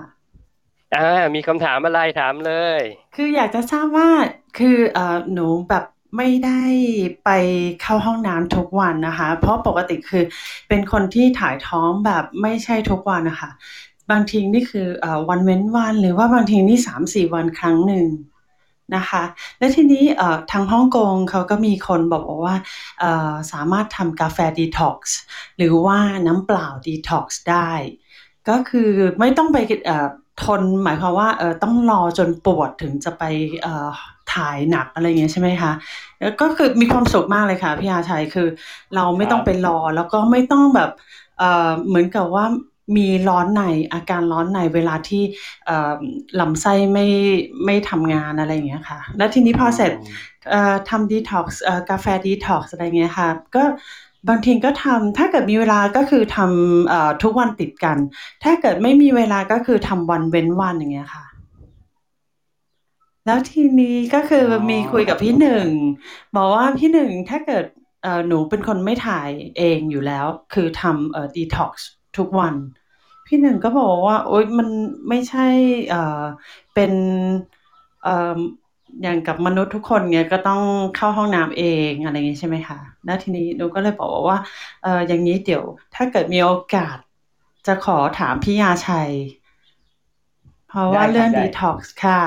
[0.95, 2.81] อ่า มีคำถามอะไรถามเลย
[3.15, 4.09] คืออยากจะทราบว่า
[4.59, 5.83] คือเอ่อหนูแบบ
[6.17, 6.61] ไม่ได้
[7.25, 7.29] ไป
[7.81, 10.23] เข้าห้องน้ำทุกวันนะคะ เพราะปกติคือ
[10.67, 13.51] เป็นคนที่ถ่ายท้องแบบไม่ใช่ทุกวันนะคะ
[14.11, 18.07] บางทีนี่คืออวันเว้นวัน หรือว่าบางทีนี่สามสี่วันครั้งหนึ่ง
[18.95, 19.23] นะคะ
[19.59, 20.03] และทีนี้
[20.51, 22.55] ทางฮ่องกงเขาก็มีคนบอกว่า
[23.51, 25.17] สามารถทำกาแฟดีท็อกซ์
[25.57, 27.71] หรือว่าน้ำเปล่าดีท็อกซ์ได้
[28.49, 29.57] ก็คือไม่ต้องไป
[30.43, 31.29] ทนหมายความว่า
[31.63, 33.23] ต้องรอจนปวดถึงจะไป
[34.33, 35.71] ถ่ายหนักอะไรเงี้ยใช่ไหมคะ
[36.41, 38.47] ก็คือมีความสุขมากเลยค่ะพี่อาชัยคือ
[38.95, 41.41] เราไม่ต้องไปรอแล้วก็ไม่ต้องแบบ
[41.87, 42.45] เหมือนกับว่า
[42.97, 43.63] มีร้อนใน
[43.93, 45.23] อาการร้อนในเวลาที่
[46.39, 47.07] ลำไส้ไม่
[47.65, 49.91] ไม่ทำงานอะไรอย่างเงี้ยค่ะ แล้วทีนี้พอเสร็จ
[50.89, 53.63] ทำดีท็อกซ์กาแฟดีท็อกซ์อะไรเงี้ยค่ะ ก็
[54.29, 57.97] บางทีก็ทำถ้าเกิดมีเวลาก็คือทำทุกวันติดกัน
[58.43, 61.23] ถ้าเกิดไม่มีเวลาก็คือทำวันเว้นวันอย่างเงี้ยค่ะ
[63.25, 65.67] แล้วทีนี้ก็คือมีคุยกับพี่หนึ่ง
[66.35, 67.65] บอกว่าพี่หนึ่งถ้าเกิด
[68.27, 72.55] หนูเป็นคนไม่ถ่ายเองอยู่แล้ว คือทำเอ่อดีท็อกซ์ทุกวัน
[73.27, 74.69] พี่หนึ่งก็บอกว่า โอ๊ยมัน
[75.09, 75.47] ไม่ใช่
[75.89, 76.23] เอ่อ
[76.73, 76.91] เป็น
[78.03, 78.37] เอ่อ
[79.01, 80.61] อย่างกับมนุษย์ทุกคนเงี้ยก็ต้อง
[80.95, 84.37] เข้าห้องน้ำเองอะไรอย่างนี้ใช่ไหมคะแล้วทีนี้หนูก็เลยบอกว่า
[84.81, 85.63] เอออย่างนี้เดี๋ยว
[85.95, 86.97] ถ้าเกิดมีโอกาส
[87.67, 89.11] จะขอถามพี่ยาชัย
[90.67, 92.21] เพราะว่าเรื่องดีท็อกซ์ค่ะ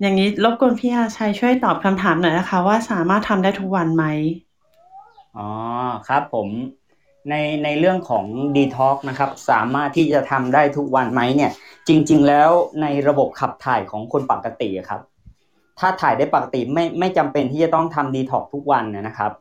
[0.00, 4.04] อย่างนี้รบกวนพี่อาชัยช่วยตอบคำถามหน่อยนะคะ ว่าสามารถทำได้ทุกวันไหม
[5.36, 5.50] อ๋อ
[6.08, 6.48] ครับผม
[7.30, 7.34] ใน
[7.64, 8.24] ในเรื่องของ
[8.56, 11.50] ดีท็อกนะครับสามารถที่จะทำได้ทุกวันไหมเนี่ย
[11.88, 12.50] จริง ๆ แล้ว
[12.82, 15.00] ในระบบขับถ่ายของคนปกติครับ
[15.78, 19.32] ถ้าถ่ายได้ปกติไม่ไม่จำเป็นที่จะต้องทำดีท็อกทุกวันนะครับ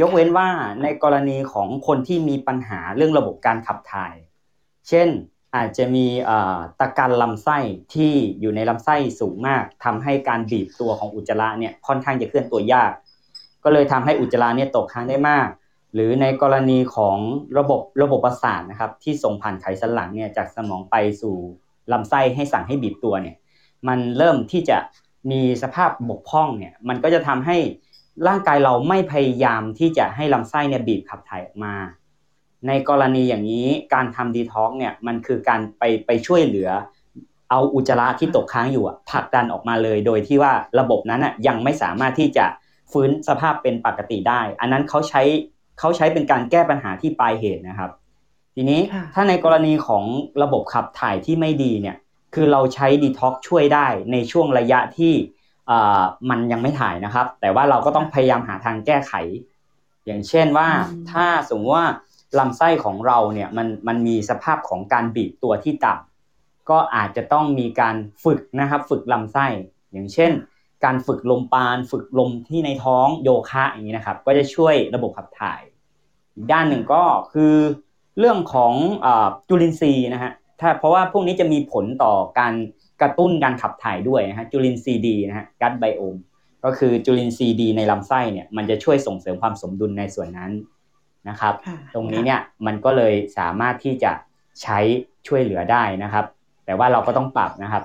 [0.00, 0.48] ยกเว้นว่า
[0.82, 4.14] ในกรณีของคนที่มีปัญหาเรื่องระบบการขับถ่าย
[4.88, 5.08] เช่น
[5.56, 6.06] อาจจะมี
[6.80, 7.58] ตะกันลำไส้
[7.94, 12.92] ที่อยู่ในลำไส้สูงมากทำให้การบีบตัวของอุจจาระเนี่ยค่อนข้างจะเคลื่อนตัวยาก
[13.64, 15.48] ก็เลยทำให้อุจจาระเนี่ยตกค้างได้มาก
[15.94, 17.18] หรือในกรณีของ
[17.58, 21.34] ระบบระบบประสาทนะครับที่ส่งผ่านไขสันหลังเนี่ยจากสมองไปสู่
[21.92, 23.36] ลำไส้ให้สั่งให้บีบตัวเนี่ย
[23.88, 24.78] มันเริ่มที่จะ
[25.30, 27.56] มีสภาพบกพร่องเนี่ยมันก็จะทำให้
[28.28, 31.74] ร่างกายเราไม่พยายามที่จะให้ลำไส้เนี่ยบีบขับถ่ายออกมา
[32.68, 36.70] ในกรณีอย่างนี้การทำดีท็อกเนี่ยมันคือการไปไปช่วยเหลือ
[37.50, 42.46] เอาอุจจาระที่ตกค้างอยู่ผลักดันออกมาเลย โดยที่ว่าระบบนั้นยังไม่สามารถที่จะ
[42.92, 45.22] ฟื้นสภาพเป็นปกติได้ อันนั้นเขาใช้
[45.78, 47.90] เขาใช้เป็นการแก้ปัญหาที่ปลายเหตุนะครับ
[48.54, 48.80] ทีนี้
[49.14, 50.04] ถ้าในกรณีของ
[50.42, 51.96] ระบบขับถ่ายที่ไม่ดีเนี่ย
[52.34, 55.14] คือเราใช้ดีท็อกช่วยได้ในช่วงระยะที่
[56.30, 59.12] มันยังไม่ถ่ายนะครับ แต่ว่าเราก็ต้องพยายามหาทางแก้ไข
[60.06, 60.68] อย่างเช่นว่า
[61.10, 61.88] ถ้าสมมติว่า
[62.38, 69.46] ลำไส้ของเราเนี่ยมันมันมีสภาพของการบีบตัวที่ต่ำก็อาจจะต้องมีการฝึกนะครับ ฝึกลำไส้
[69.92, 70.32] อย่างเช่น
[70.84, 75.60] การฝึกลมปาน ฝึกลมที่ในท้องโยคะอย่างนี้นะครับ ก็จะช่วยระบบขับถ่าย
[76.34, 77.54] อีกด้านหนึ่งก็คือ
[78.18, 78.72] เรื่องของ
[79.48, 82.54] จุลินทรีย์นะฮะถ้าเพราะว่าพวกนี้จะมีผลต่อการ
[83.02, 86.16] กระตุ้นการขับถ่ายด้วยนะฮะจุลินทรีย์ดีนะฮะกัตไบโอม
[86.64, 90.50] ก็คือจุลินทรีย์ดีในลำไส้เนี่ยมันจะช่วยส่งเสริมความสมดุลในส่วนนั้น
[91.28, 91.54] นะครับ
[91.94, 94.12] ตรงนี้เนี่ยมันก็เลยสามารถที่จะ
[94.62, 94.78] ใช้
[95.26, 96.24] ช่วยเหลือได้นะครับ
[96.64, 97.82] แต่ว่าเราก็ต้องปรับนะครับ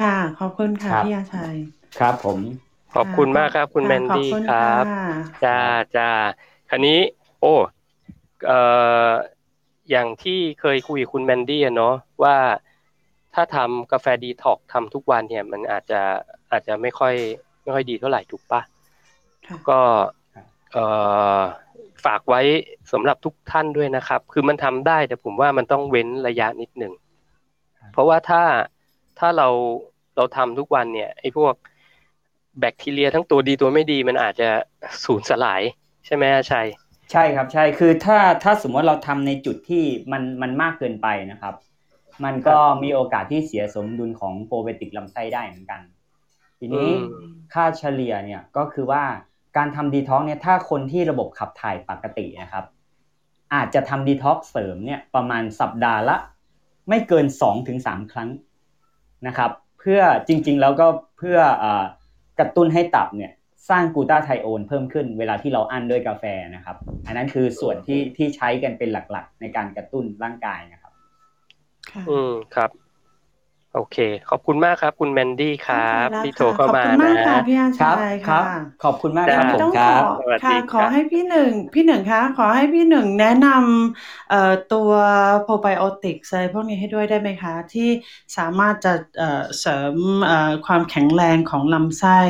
[0.00, 1.54] ค่ะขอบคุณค่ะพี่อาชัย
[1.98, 2.38] ครับผม
[2.94, 4.84] ขอบคุณมากครับ คุณแมนดี้ครับ
[5.44, 5.58] จ้า
[5.96, 6.08] จ้า
[6.70, 7.00] คันนี้
[7.40, 7.54] โอ้
[8.46, 8.60] เอ่
[9.06, 9.10] อ
[9.90, 12.36] อย่างที่เคยคุยคุณแมนดี้เนาะว่า
[13.34, 16.00] ถ้าทำกาแฟดีท็อกทำทุกวันเนี่ย มันอาจจะ
[16.50, 17.14] อาจจะไม่ค่อย
[17.62, 18.60] ไม่ค่อยดีเท่าไหร่ถูกปะ
[19.68, 19.80] ก็
[20.72, 20.84] เอ่
[21.38, 21.40] อ
[22.04, 22.40] ฝากไว้
[22.92, 26.92] สำหรับทุกท่านด้วยนะครับ คือมันทำได้แต่ผมว่ามันต้องเว้นระยะนิดหนึ่ง
[27.92, 28.42] เพราะว่าถ้า
[29.18, 29.48] ถ้าเรา
[30.16, 31.54] เราทำทุกวันเนี่ยไอ้พวก
[32.60, 34.48] แบคทีเรียทั้งตัวดีตัวไม่ดีมันอาจจะ
[35.04, 35.62] สูญสลาย
[36.06, 36.66] ใช่ไหมชัย
[37.12, 41.54] ใช่ครับใช่คือถ้าถ้าสมมติเราทำในจุดที่มันมันมากเกินไปนะครับ
[42.24, 45.80] มันก็มีโอกาสที่เสียสมดุลของโปรไบติกลำไส้ได้เหมือนกัน
[46.58, 46.88] ทีนี้
[47.54, 49.02] ค่าเฉลี่ยเนี่ยก็คือว่า
[49.56, 52.64] การทำดีท็อกเนี่ยถ้าคนที่ระบบขับถ่ายปกตินะครับ
[53.54, 56.16] อาจจะทำดีท็อกเสริมเนี่ยประมาณสัปดาห์ละ
[56.88, 57.78] ไม่เกิน 2-3ถึง
[58.12, 58.28] ครั้ง
[59.26, 60.86] นะครับ เพื่อจริงๆแล้วก็
[61.18, 61.38] เพื่อ
[62.38, 63.32] กระตุ้นให้ตับเนี่ย
[63.70, 70.92] สร้างกูตาไทโอนเพิ่มขึ้นเวลาที่เราอั้นด้วยกาแฟนะครับ อันนั้นคือส่วนที่ที่ใช้กันเป็นหลักๆ ในการกระตุ้นร่างกายนะครับ
[72.10, 72.70] อืมครับ
[73.74, 73.96] โอเค
[74.30, 78.44] ขอบคุณมากครับ คุณแมนดี้ครับที่โทรเข้ามานะคพี่อาชัยครับ
[78.84, 80.02] ขอบคุณมากครับผมครับ
[80.42, 84.90] ค่ะขอให้พี่หนึ่งพี่หนึ่งคะขอให้พี่หนึ่งแนะนำเอ่อตัว
[85.42, 87.88] โปรไบโอติกอะไรพวกนี้ให้ด้วยได้ไหมคะ ที่
[88.36, 92.20] สามารถจะเอ่อเสริมเอ่อความแข็งแรงของลำไส้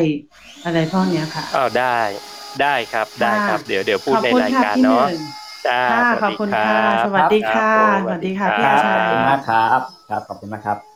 [0.64, 1.98] อะไรพวกนี้ค่ะอ้าวได้
[2.62, 5.04] ได้ครับได้ครับ เดี๋ยวเดี๋ยวพูดในรายการเนาะ
[5.66, 5.80] จ้า
[6.22, 6.64] ขอบคุณค่ะ
[7.04, 7.70] สวัสดีค่ะ
[8.02, 10.91] สวัสดีค่ะพี่อาชัยขอบคุณมากครับ ครับ ขอบคุณมากครับ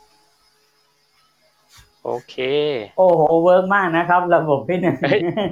[2.07, 2.35] โอเค
[2.97, 4.95] โอ้โห work มากนะครับ ระบบพี่หนึ่ง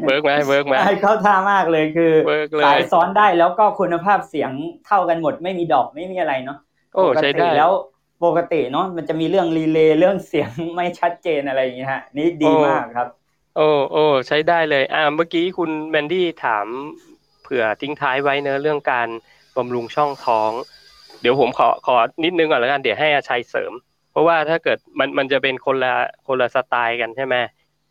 [0.05, 2.11] work ไหม work ไหมเข้าท่ามากเลยคือ
[2.65, 4.51] สายซ้อนได้แล้วก็คุณภาพเสียง
[4.85, 6.57] เท่ากันหมดไม่มีดอกไม่มีอะไรเนาะ
[6.95, 7.71] โอ้ใช้ได้แล้ว
[8.25, 13.07] ปกติเนาะมันจะมีเรื่อง delay เรื่องเสียงไม่ชัดเจนอะไรอย่างเงี้ยฮะนี่ดีมากครับ
[13.57, 16.67] โอ้โอ้ใช้ได้เลยอ่าเมื่อกี้คุณแมนดี้ถาม
[17.43, 19.07] เผื่อทิ้งท้ายไว้เนอะเรื่องการ
[19.57, 20.51] บำรุงช่องท้อง
[21.21, 23.73] เดี๋ยวผมขอขอนิดนึงก่อนแล้วกันเดี๋ยวให้อาชัยเสริม
[24.15, 25.93] เพราะว่าถ้าเกิดมันมันจะเป็นคนละ
[26.27, 27.35] คนละสไตล์กันใช่ไหม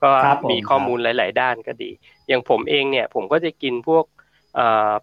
[0.02, 0.10] ก็
[0.50, 1.90] มีข้อมูลหลาย ๆ ด้านก็ดี
[2.28, 4.04] อย่างผมเองเนี่ยผมก็จะกินพวก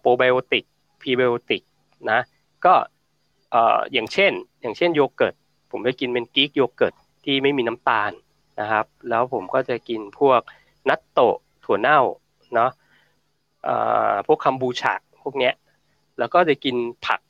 [0.00, 0.64] โปรไบโอติก
[1.00, 1.62] พรีไบโอติก
[2.10, 2.20] นะ
[2.64, 2.74] ก็
[3.92, 4.32] อย่างเช่น
[4.62, 5.34] อย่างเช่นโยเกิร์ต
[5.70, 8.12] ผมจะกินเป็น Greek yogurt ที่ไม่มีน้ำตาล
[8.60, 10.40] นะครับ แล้วผมก็จะกินพวก
[10.88, 12.00] นัตโตะถั่วเน่า
[12.54, 12.70] เนาะ
[14.26, 15.54] พวกคัมบูชาพวกเนี้ย
[16.18, 17.20] แล้วก็จะกินผัก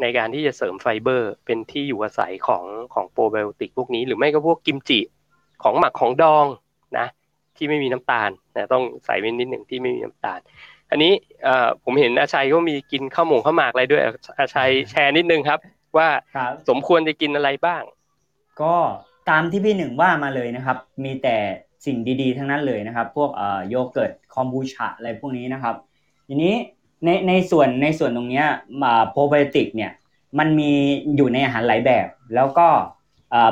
[0.00, 5.00] ในการที่จะเสริมไฟเบอร์ เป็นที่อยู่อาศัยของของโปรไบโอติกพวกนี้ หรือไม่ก็พวกกิมจิ
[5.62, 6.46] ของหมักของดอง
[6.98, 7.06] นะ
[7.56, 10.40] ที่ไม่มีน้ำตาลนะต้องใส่ไว้นิดหนึ่งที่ไม่มีน้ำตาล
[10.90, 11.12] อันนี้
[11.84, 14.02] ผมเห็นอาชัยก็มีกินข้าวหมูข้าวหมากอะไรด้วย
[14.38, 15.58] อาชัยแชร์นิดนึงครับ
[15.96, 16.08] ว่า
[16.68, 17.82] สมควรจะกินอะไรบ้าง
[18.62, 18.74] ก็
[19.30, 21.36] ตามที่พี่หนึ่งว่ามาเลยนะครับ มีแต่
[21.86, 23.30] สิ่งดีๆ ทั้งนั้นเลยนะครับ พวก
[23.68, 25.74] โยเกิร์ตคอมบูชาอะไรพวกนี้นะครับ
[26.28, 26.54] ทีนี้
[27.04, 28.44] ในในส่วนในส่วนตรงนี้
[28.82, 29.92] มาโปรไบโอติกเนี่ย
[30.38, 30.72] มันมี
[31.16, 32.68] อยู่ในอาหารหลายแบบ แล้วก็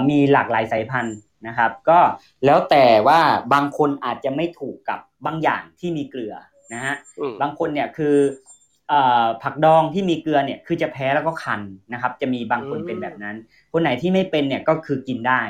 [0.08, 1.98] มีหลากหลายสายพันธุ์นะครับ ก็
[2.44, 3.20] แล้วแต่ว่า
[3.52, 6.34] บางคนอาจจะไม่ถูกกับบางอย่างที่มีเกลือ
[6.72, 6.94] นะฮะ
[7.40, 8.16] บางคนเนี่ยคือ
[9.42, 11.60] ผักดองที่มีเกลือเนี่ยคือจะแพ้แล้วก็คัน
[11.92, 13.36] นะครับ จะมีบางคนเป็นแบบนั้น
[13.72, 15.42] คนไหนที่ไม่เป็นเนี่ยก็คือกินได้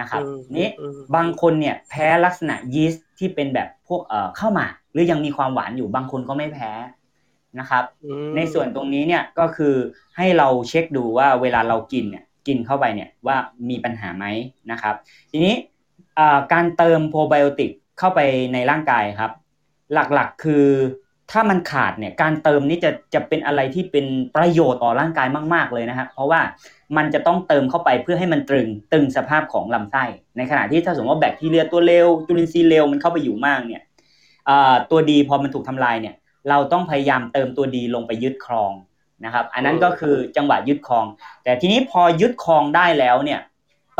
[0.00, 0.22] นะครับ
[0.58, 0.68] นี้
[1.16, 4.00] บางคนเนี่ยแพ้ลักษณะยีสต์ที่เป็นแบบพวก
[4.38, 6.70] ข้าวหมากหรือยังมีความหวานอยู่บางคนก็ไม่แพ้
[7.58, 7.84] นะครับ
[8.36, 9.74] ในส่วนตรงนี้เนี่ยก็คือ
[10.16, 13.36] ให้เราเช็คดูว่าเวลาเรากินเนี่ยกินเข้าไปเนี่ยว่า
[13.70, 14.24] มีปัญหาไหม
[14.70, 14.94] นะครับ
[15.30, 15.54] ทีนี้
[16.52, 18.20] การเติมโปรไบโอติกเข้าไป
[18.52, 19.32] ในร่างกายครับ
[19.92, 20.66] หลักๆคือ
[21.30, 26.40] ถ้ามันขาดเนี่ยการเติมนี้จะจะเป็นอะไรที่เป็นประโยชน์ต่อร่างกายมาก ๆเลยนะครับเพราะว่า
[26.96, 30.04] มันจะต้องเติมเข้าไปเพื่อให้มันตรึงตึงสภาพของลำไส้
[30.36, 33.82] ในขณะที่ถ้าสมมติว่าแบคทีเรียตัวเลวจุลินทรีย์เลวมันเข้าไปอยู่มากเนี่ย
[34.90, 36.14] ตัวดีพอมันถูกทำลายเนี่ย
[36.48, 38.72] เราต้องพยายามเติมตัวดีลงไปยึดครอง
[39.24, 41.06] นะครับ อันนั้นก็คือจังหวะยึดครอง
[41.44, 43.40] แต่ทีนี้พอยึดครองได้แล้วเนี่ย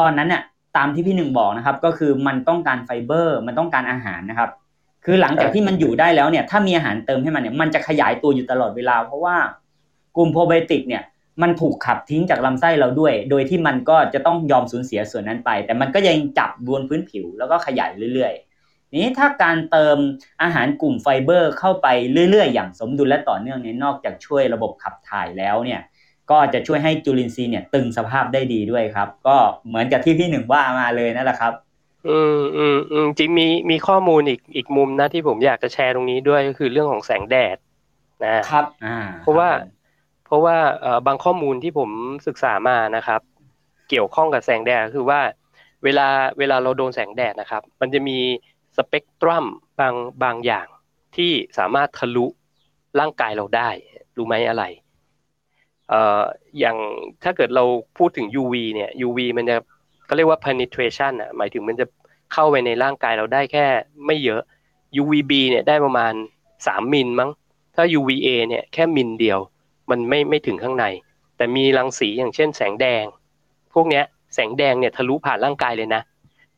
[0.00, 0.42] ตอนนั้นเนี่ย
[0.76, 4.50] ตามที่พี่หนึ่งบอกนะครับ ก็คือมันต้องการไฟเบอร์ มันต้องการอาหารนะครับ
[5.04, 9.36] คือหลังจากที่มันอยู่ได้แล้วเนี่ย ถ้ามีอาหารเติมให้มันเนี่ย มันจะขยายตัวอยู่ตลอดเวลา เพราะว่า
[10.16, 11.02] กลุ่มโปรไบโอติกเนี่ย
[11.42, 18.49] มันถูกขับทิ้งจากลำไส้เราด้วย โดยที่มันก็จะต้องยอมสูญเสียส่วนนั้นไป แต่มันก็ยังจับบนพื้นผิวแล้วก็ขยายเรื่อยๆ
[18.94, 19.96] นี้ถ้าการเติม
[20.42, 21.88] อาหารกลุ่มไฟเบอร์เข้าไป
[22.30, 25.80] เรื่อย ๆ อย่างสมดุลและต่อเนื่องเนี่ยนอกจากช่วยระบบขับถ่ายแล้วเนี่ย
[26.30, 31.52] ก็จะช่วยให้จุลินทรีย์เนี่ยตึงสภาพได้ดีด้วยครับ ก็เหมือนกับที่พี่หนึ่งว่ามาเลยนั่นแหละครับ
[32.08, 37.56] อืมอืมอืมจริงมีมีข้อมูลอีกอีกมุมนะที่ผมอยากจะแชร์ตรงนี้ด้วยก็คือเรื่องของแสงแดด
[38.24, 39.48] นะครับอ่าเพราะว่า
[40.26, 40.56] เพราะว่า
[41.06, 41.90] บางข้อมูลที่ผม
[42.26, 43.20] ศึกษามานะครับ
[43.90, 45.20] เกี่ยวข้องกับแสงแดดคือว่า
[45.84, 48.18] เวลาเวลาเราโดนแสงแดดนะครับ มันจะมี
[48.76, 49.46] สเปกตรัม
[49.78, 50.66] บางบางอย่าง
[51.16, 52.26] ที่สามารถทะลุ
[52.98, 53.68] ร่างกายเราได้
[54.16, 54.64] รู้ไหมอะไร
[55.88, 56.22] เอ่อ
[56.58, 56.76] อย่าง
[57.22, 57.64] ถ้าเกิดเรา
[57.98, 59.56] พูดถึง UV เนี่ย UV มันจะ
[60.08, 61.86] ก็เรียกว่า penetration อะหมายถึงมันจะ
[62.32, 63.66] เข้าไปในร่างกายเราได้แค่
[64.06, 64.42] ไม่เยอะ
[65.02, 66.12] UVB เนี่ยได้ประมาณ
[66.56, 67.30] 3 มิลมั้ง
[67.76, 69.38] ถ้า UVA เนี่ยแค่มิลเดียว
[69.90, 70.84] มันไม่ไม่ถึงข้างใน
[71.36, 73.04] แต่มีรังสีอย่างเช่นแสงแดง
[73.74, 74.04] พวกเนี้ย
[74.34, 76.02] แสงแดงเนี่ยทะลุผ่านร่างกายเลยนะ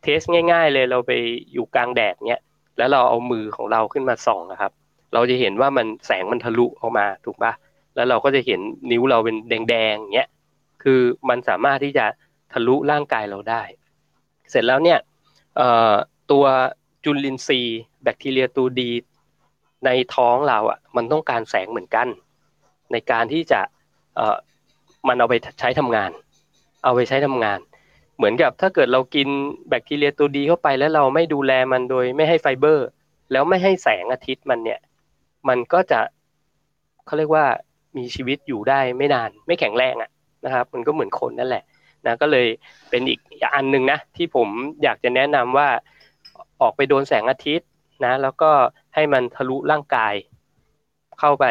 [0.03, 0.21] เทส
[0.53, 1.13] ง่าย ๆ เลยเราไป
[1.53, 2.43] อยู่กลางแดดเนี้ย
[2.79, 4.73] แล้วเราเอามือของเราขึ้นมาส่องนะครับ
[5.15, 7.53] เราจะเห็นว่ามันแสงมันทะลุออกมาถูกปะ
[7.95, 8.61] แล้วเราก็จะเห็น
[8.91, 9.37] นิ้วเราเป็น
[9.71, 10.29] แดงๆเงี้ย
[10.83, 12.07] คือมันสามารถที่จะ
[12.53, 13.63] ทะลุร่างกายเราได้
[14.51, 14.99] เสร็จแล้วเนี่ย
[16.31, 16.45] ตัว
[17.05, 18.91] จุลินทรีย์ แบคทีเรียตัวดี
[19.87, 22.09] ในท้องเราอะมันต้องการแสงเหมือนกัน
[22.93, 23.61] ในการที่จะ
[24.17, 24.37] เออ
[25.09, 26.11] มันเอาไปใช้ทำงาน
[26.85, 27.59] เอาไปใช้ทำงาน
[28.17, 29.29] เหมือนกับถ้าเกิดเรากิน
[29.69, 32.87] แบคทีเรียตัวดีเข้าไปแล้วเราไม่ดูแลมันโดยไม่ให้ไฟเบอร์
[33.33, 34.81] แล้วไม่ให้แสงอาทิตย์มันเนี่ย
[35.49, 36.01] มันก็จะ
[37.07, 37.47] เขาเรียกว่า
[37.97, 40.11] มีชีวิตอยู่ได้ไม่นานไม่แข็งแรงอะ
[40.45, 41.65] นะครับ มันก็เหมือนคนนั่นแหละ
[42.07, 42.47] นะก็เลย
[42.91, 43.21] เป็นอีก
[43.55, 44.49] อันหนึ่งนะที่ผม
[44.83, 45.69] อยากจะแนะนำว่า
[46.61, 47.69] ออกไปโดนแสงอาทิตย์
[48.05, 48.51] นะ แล้วก็
[48.95, 50.15] ให้มันทะลุร่างกาย
[51.19, 51.45] เข้าไป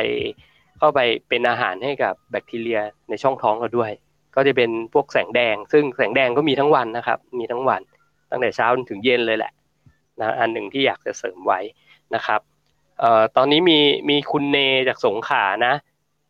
[0.77, 3.91] เข้าไปเป็นอาหารให้กับแบคทีเรียในช่องท้องเราด้วย
[4.35, 7.81] ก็จะเป็นพวกแสงแดง ซึ่งแสงแดงก็มีทั้งวันนะครับ มีทั้งวัน
[8.29, 9.51] ตั้งแต่เช้าถึงเย็นเลยแหละ
[10.19, 11.59] นะอันหนึ่งที่อยากจะเสริมไว้
[12.15, 12.39] นะครับ
[12.99, 15.73] เอ่อตอนนี้มีมีคุณเนจากสงขานะ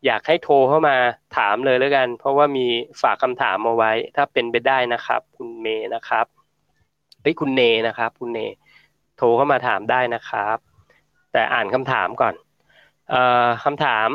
[0.05, 0.95] อยากให้โทรเข้ามา
[1.37, 2.65] ถามเลยแล้วกัน เพราะว่ามี
[3.01, 6.25] ฝากคำถามมาไว้ ถ้าเป็นไปได้นะครับ คุณเมย์นะครับ
[7.21, 8.39] เฮ้ยคุณเนนะครับ คุณเน
[9.17, 10.57] โทรเข้ามาถามได้นะครับ
[11.31, 12.33] แต่อ่านคำถามก่อน
[13.09, 14.09] เอ่อคำถาม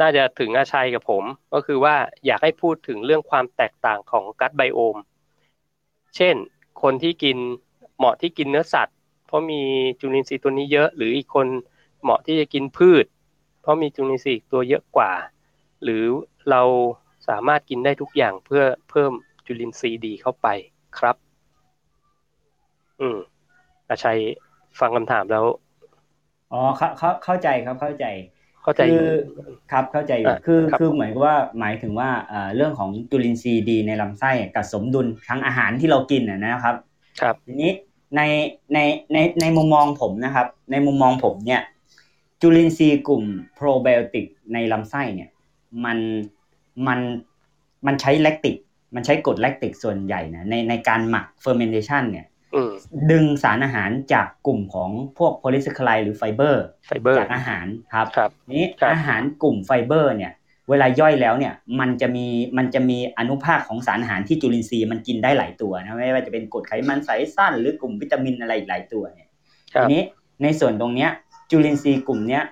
[0.00, 4.96] น่าจะถึงอาชัยกับผม ก็คือว่าอยากให้พูดถึงเรื่องความแตกต่างของกัตไบโอม
[6.16, 6.36] เช่น
[6.82, 7.38] คนที่กิน
[7.96, 9.60] เหมาะที่กินเนื้อสัตว์ เพราะมี
[10.00, 11.46] จุลินทรีย์ตัวนี้เยอะ หรืออีกคน
[12.02, 13.04] เหมาะที่จะกินพืช
[13.60, 15.12] เพราะมีจุลินทรีย์ตัวเยอะกว่า
[15.82, 16.04] หรือ
[16.50, 16.62] เรา
[17.28, 19.12] สามารถกินได้ทุกอย่างเพื่อเพิ่ม
[19.46, 20.46] จุลินทรีย์ดีเข้าไป
[20.98, 21.16] ครับ
[23.00, 23.18] อืม
[23.88, 24.18] อาชัย
[24.78, 25.44] ฟังคำถามแล้ว
[26.50, 28.04] อ๋อเขาเขาเข้าใจครับเข้าใจ
[28.62, 29.10] เข้าใจคือ
[29.72, 32.10] ครับเข้าใจอยู่คือคือเหมือนกับว่าหมายถึงว่า
[32.56, 36.76] เรื่องของจุลินทรีย์ดีในลำไส้กับสมดุลทั้งอาหารที่เรากินนะครับ
[37.20, 37.72] ครับทีนี้
[38.16, 38.20] ใน
[38.74, 38.78] ใน
[39.12, 41.62] ในในมุมมองผมนะครับ ในมุมมองผมเนี่ย
[42.40, 45.30] จุลินทรีย์กลุ่มโปรไบโอติกในลำไส้เนี่ย
[45.84, 45.98] มัน
[46.86, 47.00] มัน
[47.86, 48.56] มันใช้แลคติก
[48.94, 52.26] มันใช้กรดแลคติกส่วนใหญ่นะในในการหมัก fermentation เนี่ย
[53.10, 60.32] ดึงสารอาหารจากกลุ่มของพวกโพลิสคลายหรือไฟเบอร์ไฟเบอร์จากอาหารครับรบนี้อาหารกลุ่มไฟเบอร์เนี่ย
[60.70, 62.26] เวลาย่อยแล้วเนี่ยมันจะมี
[62.58, 69.28] มันจะมีอนุภาคของสารอาหารที่จุลินทรีย์มันกินได้หลายตัวนะไม่ว่าจะเป็นกรดไขมันไสสั้น หรือกลุ่มวิตามินอะไรหลายตัวเนี่ย
[69.72, 70.02] ทีนี้
[70.42, 71.10] ในส่วนตรงเนี้ย
[71.50, 72.44] จุลินทรีย์กลุ่มเนี้ย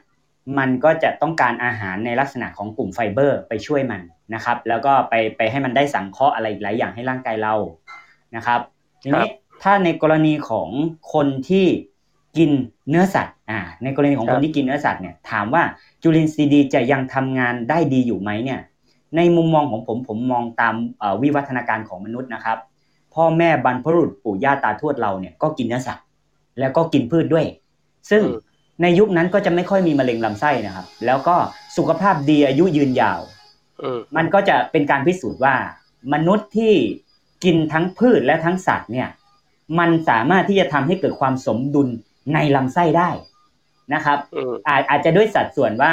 [0.59, 4.03] มันก็จะต้องการอาหารในลักษณะของกลุ่มไฟเบอร์ไปช่วยมัน
[4.35, 7.55] นะครับ แล้วก็ไปไปให้มันได้สังเคราะห์อะไรหลายอย่างให้ร่างกายเรา
[8.37, 8.61] นะครับ
[9.03, 9.29] ทีนี้
[9.63, 10.69] ถ้าในกรณีของ
[11.13, 11.67] คนที่
[12.37, 12.51] กิน
[12.89, 15.63] เนื้อสัตว์อ่าในกรณีของคนที่กินเนื้อสัตว์เนี่ยถามว่า
[16.03, 18.61] จุลินทรีย์ดีจะยังทำงานได้ดีอยู่ไหมเนี่ย
[19.17, 20.75] ในมุมมองของผมผมมองตาม
[21.23, 22.59] วิวัฒนาการของมนุษย์นะครับ
[23.15, 26.05] พ่อแม่บรรพบุรุษปู่ย่าตาทวดเราเนี่ยก็กินเนื้อสัตว์
[26.61, 27.47] แล้วก็กินพืชด้วย
[28.11, 28.23] ซึ่ง
[28.83, 31.37] ในยุคนั้นก็จะไม่ค่อยมีมะเร็งลำไส้นะครับ แล้วก็
[31.77, 33.21] สุขภาพดีอายุยืนยาว
[34.17, 35.55] มันก็จะเป็นการพิสูจน์ว่า
[36.13, 36.75] มนุษย์ที่
[37.45, 39.09] กินทั้งพืชและทั้งสัตว์เนี่ย
[39.79, 41.89] มันสามารถที่จะทำให้เกิดความสมดุล
[42.35, 43.11] ในลำไส้ได้
[43.95, 44.19] นะครับ
[44.69, 45.93] อาจอาจจะด้วยสัดส่วนว่า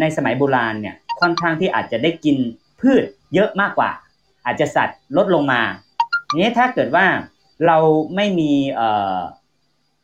[0.00, 2.36] ในสมัยโบราณเนี่ยค่อนข้างที่อาจจะได้กิน
[2.80, 3.04] พืช
[3.34, 3.90] เยอะมากกว่า
[4.44, 5.62] อาจจะสัตว์ลดลงมา
[6.40, 7.06] นี้ถ้าเกิดว่า
[7.66, 7.78] เรา
[8.16, 8.52] ไม่มี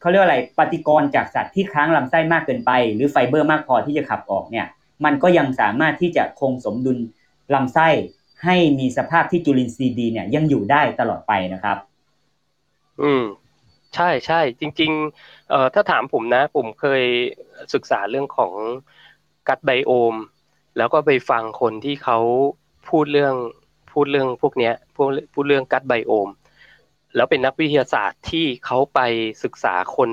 [0.01, 4.67] เขาเรียกว่าอะไรปฏิกรณ์จากสัตว์ที่ค้างลำไส้มากเกินไป หรือไฟเบอร์มากพอที่จะขับออกเนี่ย
[5.05, 6.99] มันก็ยังสามารถที่จะคงสมดุล
[7.55, 7.89] ลำไส้
[8.45, 11.77] ให้มีสภาพที่จุลินทรีย์ดีเนี่ยยังอยู่ได้ตลอดไปนะครับ
[13.01, 13.23] อืม
[13.95, 17.03] ใช่ใช่จริง ๆ เอ่อถ้าถามผมนะ ผมเคย
[17.75, 18.55] ศึกษาเรื่องของ
[19.49, 20.15] กัดไบโอม
[20.77, 22.19] แล้วก็ไปฟังคนที่เขา
[22.89, 23.35] พูดเรื่อง
[23.93, 26.29] พูดเรื่องพวกเนี้ยพูดพูดเรื่องกัดไบโอม
[27.17, 29.01] แล้วเป็นนักวิทยาศาสตร์ที่เขาไป
[29.45, 30.11] ศึกษาคน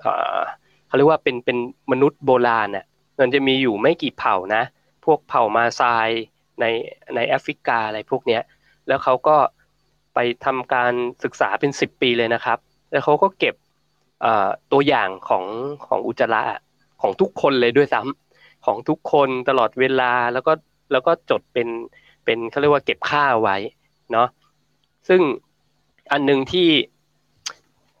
[0.00, 0.38] เอ่อ
[0.86, 1.58] เขาเรียกว่าเป็นเป็น
[1.92, 2.86] มนุษย์โบราณเนี่ย
[3.20, 4.62] มันจะมีอยู่ไม่กี่เผ่านะ
[5.04, 6.08] พวกเผ่ามาซาย
[6.60, 6.64] ใน
[7.14, 8.42] ในแอฟริกาอะไรพวกเนี้ย
[8.88, 9.36] แล้วเขาก็
[10.16, 10.92] ไปทำการ
[11.24, 12.58] ศึกษาเป็นสิบปีเลยนะครับ
[12.90, 13.54] แล้วเขาก็เก็บ
[14.72, 15.44] ตัวอย่างของ
[15.86, 16.42] ของอุจจาระ
[17.00, 20.52] ของทุกคนเลยด้วยซ้ำของทุกคนตลอดเวลาแล้วก็
[20.92, 21.68] แล้วก็จดเป็น
[22.24, 23.56] เป็นเขาเรียกว่าเก็บค่าไว้
[24.12, 24.28] เนาะ
[25.08, 25.20] ซึ่ง
[26.12, 26.68] อันหนึ่งที่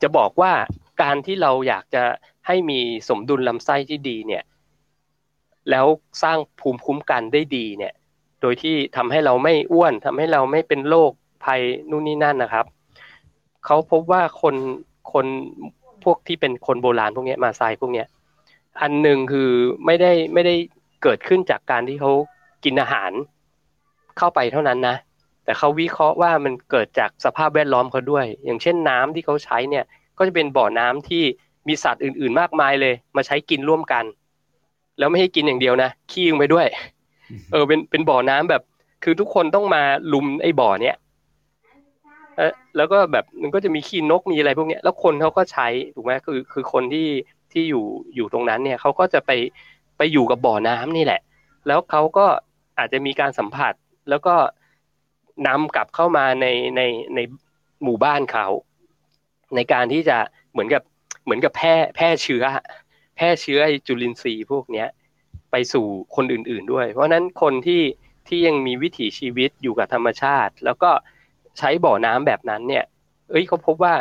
[0.02, 0.52] จะบอกว่า
[1.02, 2.04] การที่เราอยากจะ
[2.46, 4.44] ให้มีสมดุลลำไส้ที่ดีเนี่ย
[5.70, 5.86] แล้ว
[6.22, 7.94] สร้างภูมิคุ้มกันได้ดีเนี่ย
[8.40, 11.12] โดยที่ทำให้เราไม่อ้วนทำให้เราไม่เป็นโรค
[11.44, 12.66] ภัยนู่นนี่นั่นนะครับ
[13.64, 14.54] เขาพบว่าคน
[15.12, 15.26] คน
[16.04, 18.06] พวกที่เป็นคนโบราณพวกนี้มาไซพวกเนี้ย
[18.80, 19.50] อันหนึ่งคือ
[19.86, 20.54] ไม่ได้ไม่ได้
[21.02, 22.12] เกิดขึ้นจากการที่เขา
[22.64, 23.10] กินอาหาร
[24.18, 24.96] เข้าไปเท่านั้นนะ
[25.44, 29.84] แต่เขาวิเคราะห์ว่ามันเกิดจากสภาพแวดล้อมเขาด้วย อย่างเช่นน้ำที่เขาใช้เนี่ย
[30.18, 31.22] ก็จะเป็นบ่อน้ำที่
[31.68, 34.04] มีสัตว์อื่น ๆ มากมายเลย มาใช้กินร่วมกัน
[34.98, 36.66] แล้วไม่ให้กินอย่างเดียวนะขี้ลงไปด้วย
[37.52, 38.62] เออเป็นเป็นบ่อน้ำแบบ
[39.04, 40.96] คือทุกคนต้องมาลุมไอ้บ่อเนี้ย
[42.76, 47.08] แล้วก็แบบมันก็จะมีขี้นกมีอะไรพวกเนี้ยแล้วคนเขาก็ใช้ถูกไหมคือคือคนที่
[47.52, 49.30] ที่อยู่อยู่ตรงนั้นเนี่ยเขาก็จะไป
[49.98, 51.20] ไปอยู่กับบ่อน้ำนี่แหละ
[51.66, 52.26] แล้วเขาก็
[52.78, 53.72] อาจจะมีการสัมผัส
[54.08, 54.34] แล้วก็
[55.46, 56.46] นำกลับเข้ามาใน
[56.76, 56.82] ใน
[57.14, 57.18] ใน
[57.82, 58.46] หมู่บ้านเขา
[59.56, 60.18] ในการที่จะ
[60.52, 60.82] เหมือนกับ
[61.24, 62.44] เหมือนกับแพร่แพร่เชื้อ
[63.16, 64.88] แพร่เชื้อจุลินทรีย์พวกเนี้ย
[65.50, 67.82] ไปสู่คนอื่น ๆด้วย เพราะนั้นคนที่
[68.28, 70.90] ที่ยังมีวิถีชีวิตอยู่กับธรรมชาติ แล้วก็
[71.58, 72.84] ใช้บ่อน้ำแบบนั้นเนี่ย
[73.30, 73.94] เอ้ยเขาพบว่า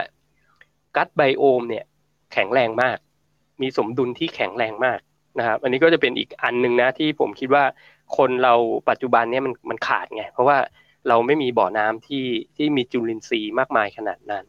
[0.95, 1.85] กัดไบโอมเนี่ย
[2.33, 2.97] แข็งแรงมาก
[3.61, 4.99] มีสมดุลที่แข็งแรงมาก
[5.39, 7.63] นะครับ อันนี้ก็จะเป็นอีกอันหนึ่งนะที่ผมคิดว่า
[8.17, 8.53] คนเรา
[8.89, 10.57] ปัจจุบันเนี่ยมันมันขาดไง เพราะว่า
[11.07, 14.45] เราไม่มีบ่อน้ำที่ที่มีจุลินทรีย์มากมายขนาดนั้น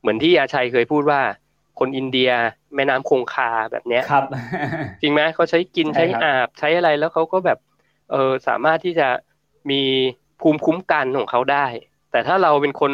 [0.00, 1.20] เหมือนที่อาชัยเคยพูดว่า
[1.78, 2.30] คนอินเดีย
[2.74, 4.24] แม่น้ำคงคาแบบเนี้ยครับ
[5.02, 7.58] จริงไหมเขาใช้กินใช้อาบใช้อะไรแล้วเขาก็แบบ
[8.10, 9.08] เออสามารถที่จะ
[9.70, 9.80] มี
[10.40, 11.66] ภูมิคุ้มกันของเขาได้
[12.14, 12.92] แต่ถ้าเราเป็นคน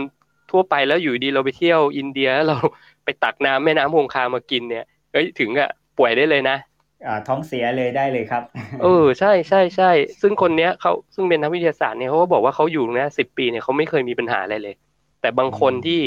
[0.50, 2.56] ทั่วไปแล้วอยู่ดีเราไปเที่ยวอินเดียแล้วเรา
[3.04, 6.56] ไปตักน้ำแม่น้ำคงคามากินเนี่ยเอ้ยถึงอะป่วยได้เลยนะ
[7.06, 8.42] อ่าท้องเสียเลยได้เลยครับ
[8.82, 9.90] เออใช่ใช่ใช่
[10.20, 14.74] ซึ่งคนเนี้ยเขาซึ่งเป็นนักวิทยาศาสตร์เนี่ยเขาก็บอกว่าเขาอยู่นะสิบปีเนี่ยเขาไม่เคยมีปัญหาอะไรเลย
[15.20, 16.02] แต่บางคนที่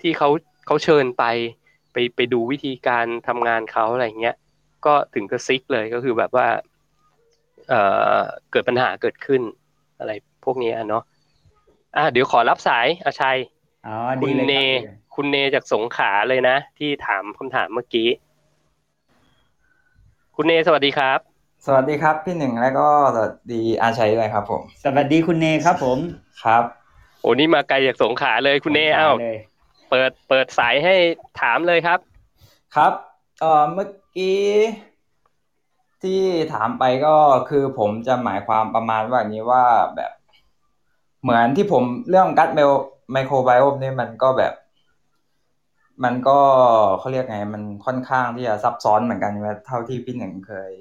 [0.00, 0.28] ที่เขา
[0.66, 1.24] เขาเชิญไป
[1.92, 4.36] ไปไปดูวิธีการทำงานเขาอะไรเงี้ย
[4.86, 6.46] ก็ถึงกับซิกเลยก็คือแบบว่า
[7.68, 7.80] เอ่
[8.16, 8.20] อ
[8.50, 9.42] เกิดปัญหาเกิดขึ้น
[9.98, 10.12] อะไร
[10.44, 11.02] พวกนี้เนาะ
[11.96, 13.38] อ่าเดี๋ยวขอรับสายอาชัย
[13.86, 14.54] อ๋อคุณเน
[15.14, 18.08] คุณเนจากสงขาเลยนะ ที่ถามคำถามเมื่อกี้
[20.36, 21.18] คุณเนสวัสดีครับ
[21.66, 25.98] สวัสดีครับพี่หนึ่งแล้วก็สวัสดีอาชัยด้วยครับ ผม สวัสดีคุณเนครับ ผม
[26.44, 26.62] ครับ
[27.20, 29.10] โอ้นี่มาไกลจากสงขาเลยคุณเนเอ้า
[29.90, 30.94] เปิดเปิดสายให้
[31.40, 31.98] ถามเลยครับ
[32.76, 32.92] ครับ
[33.40, 34.40] เอ่อเมื่อกี้
[36.02, 36.20] ที่
[36.54, 37.14] ถามไปก็
[37.48, 39.64] คือผมจะหมายความประมาณว่านี้ว่า
[39.96, 40.12] แบบ
[41.22, 42.48] เหมือนที่ผมเรื่องกัด
[43.12, 44.52] ไมโครไบโอมนี่มันก็แบบ
[46.04, 46.38] มันก็
[46.98, 49.32] เขาเรียกไง มันค่อนข้างที่จะซับซ้อนเหมือนกัน
[49.66, 50.72] เท่าที่พี่หนึ่งเคย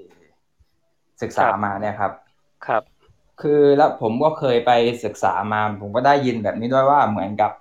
[1.21, 2.11] ศึกษามาเนี่ยครับ
[2.67, 2.83] ครับ
[3.41, 4.71] คือแล้วผมก็เคยไป
[5.03, 7.51] ศึกษามา ผมก็ได้ยินแบบนี้ด้วยว่าเหมือนกับ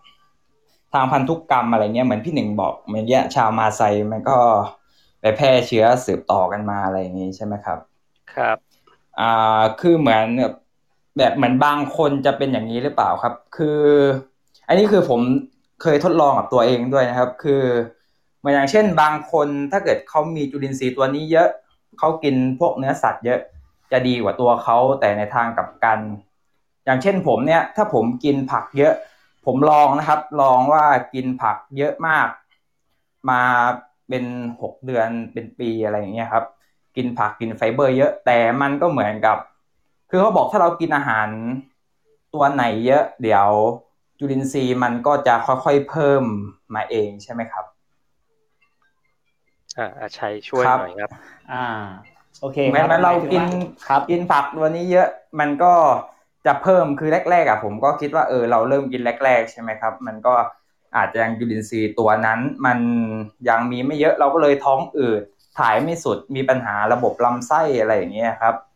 [0.92, 4.38] ทางพันธุกกรรมอะไรเงี้ยเหมือนพี่หนึ่งบอกเหมือนเงี้ยชาวมาไซมันก็
[5.20, 7.78] ไปแพร่เชื้อสืบต่อกันมาอะไรอย่างนี้ใช่ไหมครับ
[8.34, 8.56] ครับ
[9.20, 10.26] อ่าคือเหมือน
[11.18, 13.80] แบบเหมือนบางคนจะเป็นอย่างนี้หรือเปล่าครับ คือ
[14.68, 15.20] อันนี้คือผม
[15.82, 17.62] เคยทดลองกับตัวเองด้วยนะครับ คือ
[18.38, 21.48] เหมือนอย่างเช่น บางคนถ้าเกิดเขามีจุลินทรีย์ตัวนี้เยอะ
[21.98, 23.40] เขากินพวกเนื้อสัตว์เยอะ
[23.92, 26.00] จะดีกว่าตัวเขาแต่ในทางกับกัน
[26.84, 28.92] อย่างเช่นผมเนี่ย ถ้าผมกินผักเยอะ
[29.46, 32.28] ผมลองนะครับ ลองว่ากินผักเยอะมาก
[33.30, 33.42] มา
[34.08, 34.24] เป็น
[34.62, 36.44] หกเดือนเป็นปีอะไรอย่างเงี้ยครับ
[36.96, 39.38] กินผักกินไฟเบอร์เยอะแต่มันก็เหมือนกับ
[40.10, 41.28] คือเขาบอกถ้าเรากินอาหาร
[42.34, 43.48] ตัวไหนเยอะ เดี๋ยว
[44.18, 46.22] จุลินทรีย์มันก็จะค่อยๆเพิ่ม
[46.74, 47.64] มาเองใช่ไหมครับ
[49.78, 51.10] อ่าอาชัยช่วยครับหน่อยครับ
[51.52, 51.64] อ่า
[52.40, 53.46] โอเคแม้ครับเราหมยถึงกินว่า
[53.88, 55.08] ครับกินผักตัวนี้เยอะ
[55.40, 55.74] มันก็
[56.46, 60.34] จะเพิ่มคือแรกๆอะผมก็คิดว่าเออเราเริ่มกินแรก ๆ ใช่ไหมครับ มันก็
[60.96, 62.78] อาจจะยังจุลินทรีย์ตัวนั้น มัน
[63.48, 65.22] ยังมีไม่เยอะเราก็เลยท้องอืด
[65.58, 68.67] ถ่ายไม่สุดมีปัญหาระบบลำไส้อะไรอย่างเงี้ยครับครับ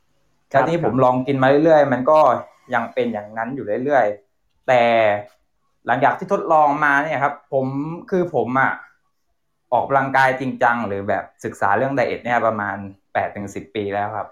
[0.52, 2.18] แล้วที่ผมลองกินมาเรื่อยๆ มันก็
[2.74, 4.82] ยังเป็นอย่างนั้นอยู่เรื่อยๆ แต่
[5.86, 7.66] หลังจากที่ทดลองมาเนี่ยครับ ผม
[8.10, 8.72] คือผมอะ
[9.72, 12.76] ออกกำลังกายจริงจังหรือแบบศึกษาเรื่องไดเอทเนี่ยประมาณ
[13.12, 14.28] แปดถึงสิบปีแล้วครับ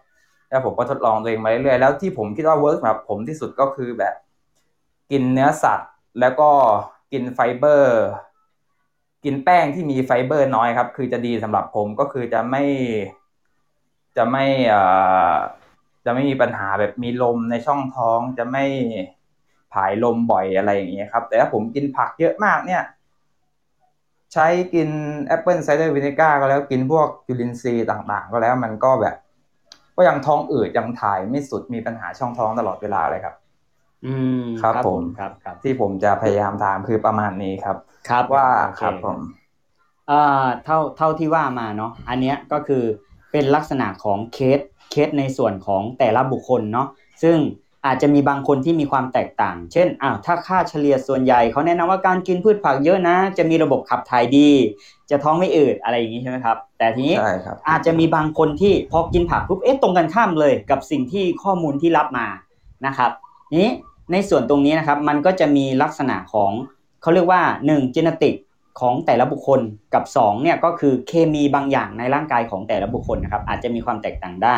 [0.48, 4.14] แล้วผมก็ทดลองตัวเองมาเรื่อยๆ แล้วที่ผมคิดว่า work สำหรับผมที่สุดก็คือแบบ
[5.10, 5.90] กินเนื้อสัตว์
[6.20, 6.50] แล้วก็
[7.12, 8.00] กินไฟเบอร์
[9.24, 12.64] กินแป้งที่มีไฟเบอร์น้อยครับ คือจะดีสำหรับผมก็คือจะไม่
[14.16, 14.82] จะไม่เอ่
[15.32, 15.36] อ
[16.04, 18.64] จะไม่มีปัญหาแบบมีลมในช่องท้อง จะไม่
[19.72, 22.82] ผายลมบ่อยอะไรอย่างเงี้ยครับ แต่ถ้าผมกินผักเยอะมากเนี่ย
[24.32, 24.88] ใช้กิน
[25.24, 29.16] apple cider vinegar ก็แล้วกินพวกจุลินทรีย์ต่าง ๆ ก็แล้วมันก็แบบ
[29.96, 33.34] ก็ยังท้องอืดยังถ่ายไม่สุดมีปัญหาช่องท้องตลอดเวลาเลยครับ
[34.06, 37.76] อืมครับ ผมครับครับ ที่ผมจะพยายามถามคือประมาณนี้ครับ
[38.08, 39.18] ครับว่าโอเครับผม
[40.08, 42.82] เอ่อเท่าเท่าที่ว่ามาเนาะอันเนี้ยก็คือ
[43.32, 44.60] เป็นลักษณะของเคส
[44.90, 46.86] เคสในส่วนของแต่ละบุคคลเนาะ
[47.22, 47.38] ซึ่ง
[47.86, 54.48] อาจจะมีบางคนที่มีความแตกต่าง เช่น อ้าว ถ้าค่าเฉลี่ยส่วนใหญ่เขาแนะนำว่าการกินพืชผักเยอะนะ จะมีระบบขับถ่ายดี
[55.10, 62.26] จะท้องไม่อืดอะไรอย่างนี้ใช่ไหมครับ แต่ทีนี้ใช่ครับอาจจะมีบางคนที่พอกินผักปุ๊บ เอ๊ะ ตรงกันข้ามเลยกับสิ่งที่ข้อมูลที่รับมา
[62.86, 63.10] นะครับ
[63.58, 63.68] นี้
[64.12, 66.50] ในส่วนตรงนี้นะครับ มันก็จะมีลักษณะของ
[67.02, 68.34] เขาเรียกว่า1 genetic
[68.80, 69.60] ของแต่ละบุคคล
[69.94, 74.56] กับ2เนี่ยก็คือเคมีบางอย่างในร่างกายของแต่ละบุคคลนะครับ อาจจะมีความแตกต่างได้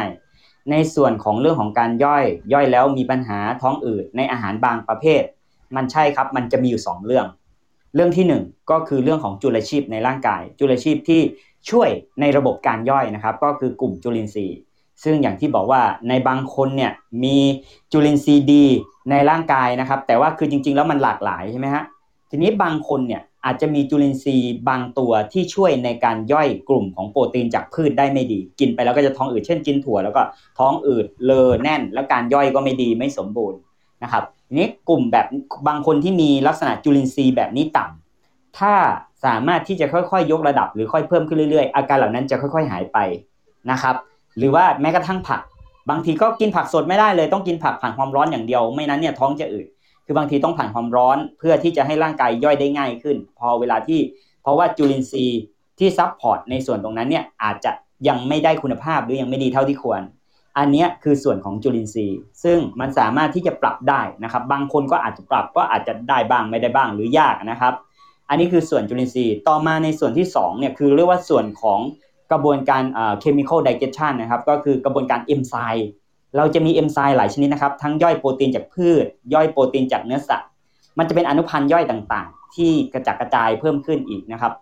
[0.70, 5.22] ในส่วนของเรื่องของการย่อยย่อยแล้วมีปัญหาท้องอืดในอาหารบางประเภท
[5.76, 7.26] มันใช่ครับมันจะมีอยู่ 2 เรื่อง
[7.94, 11.20] เรื่องที่ 1 ก็คือเรื่องของจุลชีพในร่างกาย จุลชีพที่
[11.70, 11.88] ช่วย
[12.20, 14.58] ในระบบการย่อยนะครับ ก็คือกลุ่มจุลินทรีย์
[15.04, 16.92] ซึ่งอย่างที่บอกว่าในบางคนเนี่ย
[17.24, 17.38] มี
[17.92, 18.66] จุลินทรีย์ดี
[19.10, 21.84] ในร่างกายนะครับ แต่ว่าคือจริง ๆ แล้วมันหลากหลายใช่ไหมฮะ
[22.34, 30.22] ทีนี้บางคนเนี่ยอาจจะมีจุลินทรีย์บางตัวที่ช่วยในการย่อยกลุ่มของโปรตีนจากพืชได้ไม่ดี กินไปแล้วก็จะท้องอืดเช่นกินถั่วแล้วก็
[30.58, 33.58] ท้องอืดเลอแน่น แล้วการย่อยก็ไม่ดีไม่สมบูรณ์
[34.02, 35.26] นะครับทีนี้กลุ่มแบบ
[35.68, 38.74] บางคนที่มีลักษณะจุลินทรีย์แบบนี้ต่ำถ้า
[39.24, 42.98] สามารถที่จะค่อยๆ ยกระดับหรือค่อยเพิ่มขึ้นเรื่อยๆ อาการเหล่านั้นจะค่อย ๆ หายไป
[43.70, 43.96] นะครับ
[44.38, 45.40] หรือว่าแม้กระทั่งผัก
[45.90, 49.66] บางทีก็กินผักสดไม่ได้เลยต้องกินผักผ่านความร้อนอย่างเดียว ไม่นั้นเนี่ยท้องจะอืด
[50.06, 54.00] คือบางทีต้องผ่านความร้อนเพื่อที่จะให้ร่างกายย่อยได้ง่ายขึ้น พอเวลาที่
[54.42, 55.40] เพราะว่าจุลินทรีย์
[55.78, 57.72] ที่ support ในส่วนตรงนั้นเนี่ยอาจจะ
[58.08, 60.02] ยังไม่ได้คุณภาพหรือยังไม่ดีเท่าที่ควร
[60.58, 67.74] อันนี้คือส่วนของจุลินทรีย์ ซึ่งมันสามารถที่จะปรับได้นะครับ บางคนก็อาจจะปรับก็อาจจะได้บ้างไม่ได้บ้างหรือยากนะครับ
[68.28, 71.80] อันนี้คือส่วนจุลินทรีย์ ต่อมาในส่วนที่2เนี่ยคือเรียกว่าส่วนของ
[72.32, 75.88] กระบวนการเอ่อ chemical digestion นะครับ ก็คือกระบวนการเอนไซม์
[76.36, 79.04] เราจะมีเอนไซม์หลายชนิดนะครับ ทั้งย่อยโปรตีนจากพืช
[79.34, 80.48] ย่อยโปรตีนจากเนื้อสัตว์
[80.98, 84.52] มันจะเป็นอนุพันธ์ย่อยต่างๆ ที่กระจัดกระจายเพิ่มขึ้นอีกนะครับ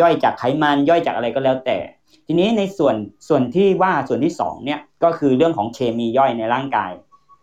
[0.00, 1.78] ย่อยจากไขมันย่อยจากอะไรก็แล้วแต่
[2.26, 2.96] ทีนี้ในส่วน
[3.28, 6.92] ส่วนที่ว่าส่วนที่สองเนี่ยก็คือเรื่องของเคมีย่อยในร่างกาย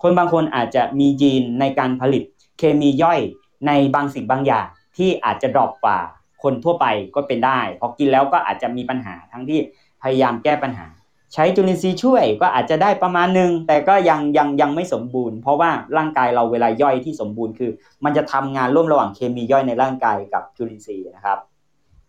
[0.02, 2.24] คนบางคนอาจจะมียีนในการผลิต
[2.60, 3.20] เคมีย่อย
[3.68, 4.68] ในบางสิ่งบางอย่าง
[4.98, 6.00] ที่อาจจะดรอปกว่า
[6.44, 6.86] คนทั่วไป
[7.16, 9.60] ก็เป็นได้พอกินแล้วก็อาจจะมีปัญหาทั้งที่
[10.02, 10.88] พยายามแก้ปัญหา
[11.34, 17.71] ใช้จุลินทรีย์ช่วยก็อาจจะได้ประมาณหนึ่งแต่ก็ยังยังยังไม่สมบูรณ์ เพราะว่าร่างกายเราเวลาย่อยที่สมบูรณ์คือ
[18.03, 21.38] มันจะทำงานร่วมระหว่างเคมีย่อยในร่างกายกับจุลินทรีย์นะครับ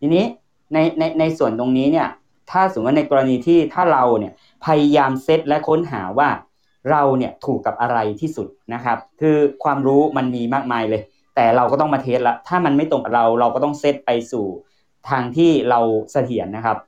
[0.00, 0.24] ทีนี้
[0.72, 2.08] ในในในส่วนตรงนี้เนี่ย
[2.50, 4.32] ถ้าสมมติว่าในกรณีที่ถ้าเราเนี่ย
[4.64, 6.28] พยายามเซตและค้นหาว่า
[6.90, 11.02] เราเนี่ยถูกกับอะไรที่สุดนะครับ คือความรู้มันมีมากมายเลย
[11.34, 14.46] แต่เราก็ต้องมาเทสละถ้ามันไม่ตรงกับเราเราก็ต้องเซตไปสู่
[15.10, 15.80] ทางที่เรา
[16.12, 16.78] เสถียรนะครับ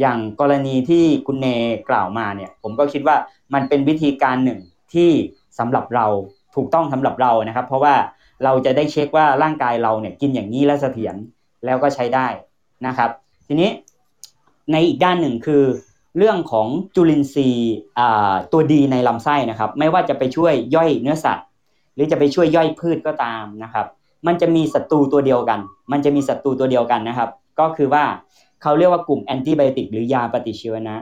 [0.00, 1.46] อย่างกรณีที่คุณเน
[1.88, 3.16] กล่าวมาเนี่ย ผมก็คิดว่า
[3.54, 4.60] มันเป็นวิธีการหนึ่ง
[4.94, 5.10] ที่
[5.58, 6.06] สำหรับเรา
[6.54, 7.94] ถูกต้องสำหรับเรานะครับ เพราะว่า
[8.44, 11.16] เราจะได้เช็คว่าร่างกายเราเนี่ยกินอย่างนี้แล้วเสถียร
[11.64, 12.26] แล้วก็ใช้ได้
[12.86, 13.10] นะครับ
[13.46, 13.70] ทีนี้
[14.72, 15.64] ในอีกด้านหนึ่งคือ
[16.18, 17.74] เรื่องของจุลินทรีย์
[18.52, 21.46] ตัวดีในลำไส้นะครับ ไม่ว่าจะไปช่วยย่อยเนื้อสัตว์
[21.94, 23.86] หรือจะไปช่วยย่อยพืชก็ตามนะครับ
[24.26, 25.60] มันจะมีศัตรูตัวเดียวกัน
[25.92, 27.30] มันจะมีศัตรูตัวเดียวกันนะครับ
[27.60, 28.04] ก็คือว่า
[28.64, 30.96] เขาเรียกว่ากลุ่มแอนติไบโอติกหรือยาปฏิชีวนะ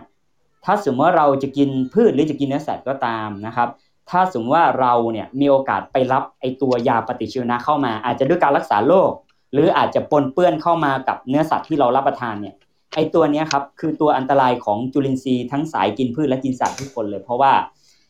[0.64, 3.68] ถ้าสมมติว่าเราจะกินพืชหรือจะกินเนื้อสัตว์ก็ตามนะครับ
[4.10, 9.10] ถ้าสมมติว่าเราเนี่ยมีโอกาสไปรับไอตัวยาปฏิชีวนะเข้ามา อาจจะด้วยการรักษาโรค
[9.52, 12.54] หรืออาจจะปนเปื้อนเข้ามากับเนื้อสัตว์ที่เรารับประทานเนี่ย
[12.94, 17.52] ไอตัวนี้ครับคือตัวอันตรายของจุลินทรีย์ทั้งสายกินพืชและกินสัตว์ทุกคนเลย เพราะว่า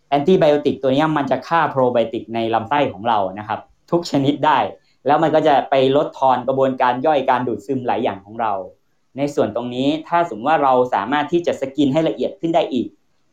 [0.08, 4.58] แอนติไบโอติกตัวนี้มันจะฆ่าโปรไบโอติกในลำไส้ของเรานะครับ ทุกชนิดได้
[5.06, 8.52] แล้วมันก็จะไปลดทอนกระบวนการย่อยการดูดซึมหลายอย่างของเรา
[9.16, 12.88] ในส่วนตรงนี้ถ้าสมมติว่าเราสามารถที่จะสกินให้ละเอียดขึ้นได้อีก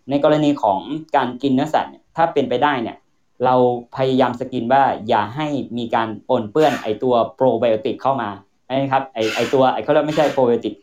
[0.09, 0.79] ในกรณีของ
[1.15, 2.97] การกินเนื้อสัตว์เนี่ยถ้าเป็นไปได้เนี่ย
[3.45, 3.55] เรา
[3.97, 8.29] พยายามสกินว่าอย่าให้มีการปนเปื้อนไอตัวโปรไบโอติกเข้ามา
[8.69, 10.73] นะครับไอไอตัวไอเขาเรียกไม่ใช่โปรไบโอติก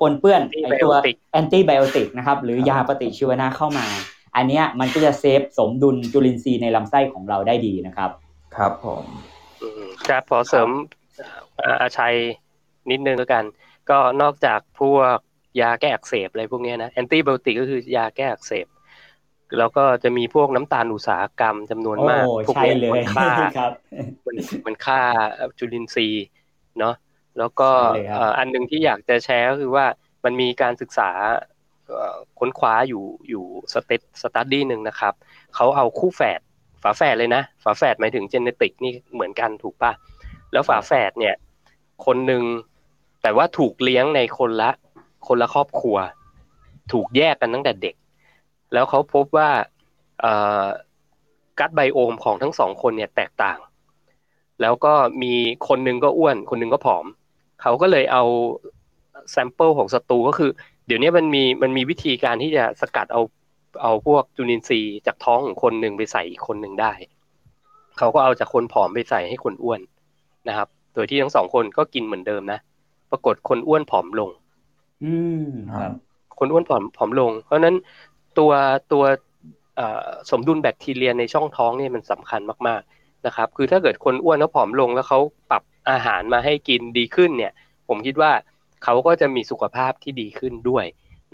[0.00, 0.92] ปนเปื้อนไอตัว
[1.32, 3.86] antibiotic นะครับหรือยาปฏิชีวนะเข้ามา
[4.36, 8.10] อันนี้มันก็จะ save สมดุลจุลินทรีย์ในลำไส้ของเราได้ดีนะครับ
[8.56, 9.04] ครับผม
[10.08, 10.68] ครับขอเสริม
[11.80, 12.16] อาชัย
[12.90, 13.44] นิดนึงแล้วกัน
[13.90, 15.16] ก็นอกจากพวก
[15.60, 18.66] ยาแก้อักเสบอะไรพวกนี้นะ antibiotic ก็คือยาแก้อักเสบ
[19.58, 23.30] แล้วก็จะมีพวกน้ำตาลอุตสาหกรรมจำนวนมากพวกนี้มันฆ่า
[24.26, 25.00] มันมันฆ่า
[25.58, 26.26] จุลินทรีย์
[26.78, 26.94] เนาะ
[27.38, 27.68] แล้วก็
[28.38, 29.86] อันหนึ่งที่อยากจะแชร์ก็คือว่า
[30.24, 31.10] มันมีการศึกษา
[32.38, 35.14] ค้นคว้าอยู่อยู่ case study หนึ่งนะครับ
[35.54, 36.40] เขาเอาคู่แฝด
[36.82, 39.92] ฝาแฝดเลยนะ ฝาแฝดหมายถึง genetic นี่เหมือนกันถูกปะ
[40.52, 41.34] แล้วฝาแฝดเนี่ย
[42.06, 42.42] คนหนึ่ง
[43.22, 44.70] แต่ว่าถูกเลี้ยงในคนละ
[45.26, 45.96] คนละครอบครัว
[46.92, 47.94] ถูกแยกกันตั้งแต่เด็ก
[48.72, 49.50] แล้วเขาพบว่า
[51.58, 53.58] กัดไบโอมของทั้งสองคนเนี่ยแตกต่าง
[54.60, 54.92] แล้วก็
[55.22, 55.34] มี
[55.68, 57.04] คนนึงก็อ้วน คนนึงก็ผอม
[57.62, 58.24] เขาก็เลยเอา
[59.30, 60.50] แซมเปิลของศัตรูก็คือ
[60.86, 63.22] เดี๋ยวนี้มันมีมันมีวิธีการที่จะสกัดเอา
[63.82, 66.92] เอาพวกจุลินทรีย์จากท้องของคนหนึ่งไปใส่อีกคนหนึ่งได้
[67.98, 69.80] เขาก็เอาจากคนผอมไปใส่ให้คนอ้วน
[70.48, 72.58] นะครับ โดยที่ทั้งสองคนก็กินเหมือนเดิมนะ
[73.12, 74.30] ปรากฏคนอ้วนผอมลง
[75.04, 75.48] อืม
[75.78, 75.92] ครับ
[76.38, 77.76] คนอ้วนผอมผอมลง เพราะนั้น
[78.38, 78.52] ตัว
[78.92, 79.04] ตัว
[80.30, 85.18] สมดุลแบคทีเรียในช่องท้องเนี่ยมันสำคัญมากๆนะครับ คือถ้าเกิดคนอ้วนแล้วผอมลงแล้วเขา
[85.50, 87.52] ปรับอาหารมาให้กินดีขึ้นเนี่ย
[87.88, 88.32] ผมคิดว่า
[88.84, 90.84] เขาก็จะมีสุขภาพที่ดีขึ้นด้วย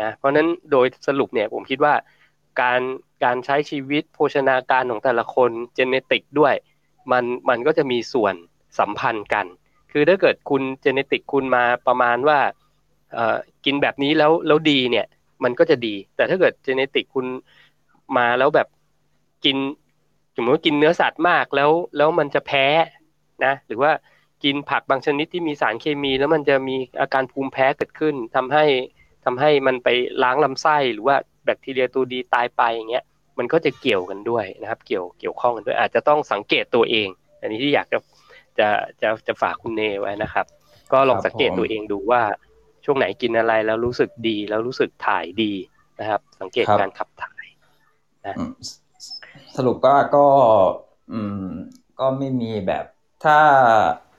[0.03, 1.95] นะเพราะนั้นโดยสรุปเนี่ยผมคิดว่า
[2.61, 2.81] การ
[3.25, 6.55] การใช้ชีวิตโภชนาการของแต่ละคนเจเนติกด้วย
[7.13, 8.35] มันมันก็จะมีส่วน
[8.79, 9.47] สัมพันธ์กัน
[9.93, 12.39] คือถ้าเกิดคุณเจเนติกคุณมาประมาณว่า
[13.65, 15.07] กินแบบนี้แล้วแล้วดีเนี่ย
[15.45, 17.27] มันก็จะดี แต่ถ้าเกิดเจเนติกคุณ
[18.17, 18.69] มาแล้วแบบ
[19.45, 19.57] กิน
[20.37, 22.67] สมมติว่ากินเนื้อสัตว์มากแล้วแล้วมันจะแพ้
[23.45, 23.93] นะ หรือว่า
[24.45, 28.65] กินผักบางชนิดที่มีสารเคมี แล้วมันจะมีอาการภูมิแพ้เกิดขึ้นทำให้
[29.25, 29.89] ทำให้มันไป
[30.23, 33.05] ล้างลำไส้หรือว่าแบคทีเรียตัวดีตายไปอย่างเงี้ย
[33.39, 37.09] มันก็จะเกี่ยวกันด้วยนะครับ เกี่ยวเกี่ยวข้องกันด้วย อาจจะต้องสังเกตตัวเอง
[37.41, 37.99] อันนี้ที่อยากจะ
[38.59, 38.69] จะ
[39.03, 40.47] จะจะฝากคุณเนไว้นะครับ
[40.93, 42.23] ก็ลองสังเกตตัวเองดูว่า
[42.85, 45.53] ช่วงไหนกินอะไรแล้วรู้สึกดีแล้วรู้สึกถ่ายดี
[46.01, 47.45] นะครับ สังเกตการขับถ่าย
[48.27, 48.37] นะ
[49.57, 50.27] สรุปก็ก็
[51.13, 51.47] อืม
[52.01, 52.85] ก็ไม่มีแบบ
[53.25, 53.39] ถ้า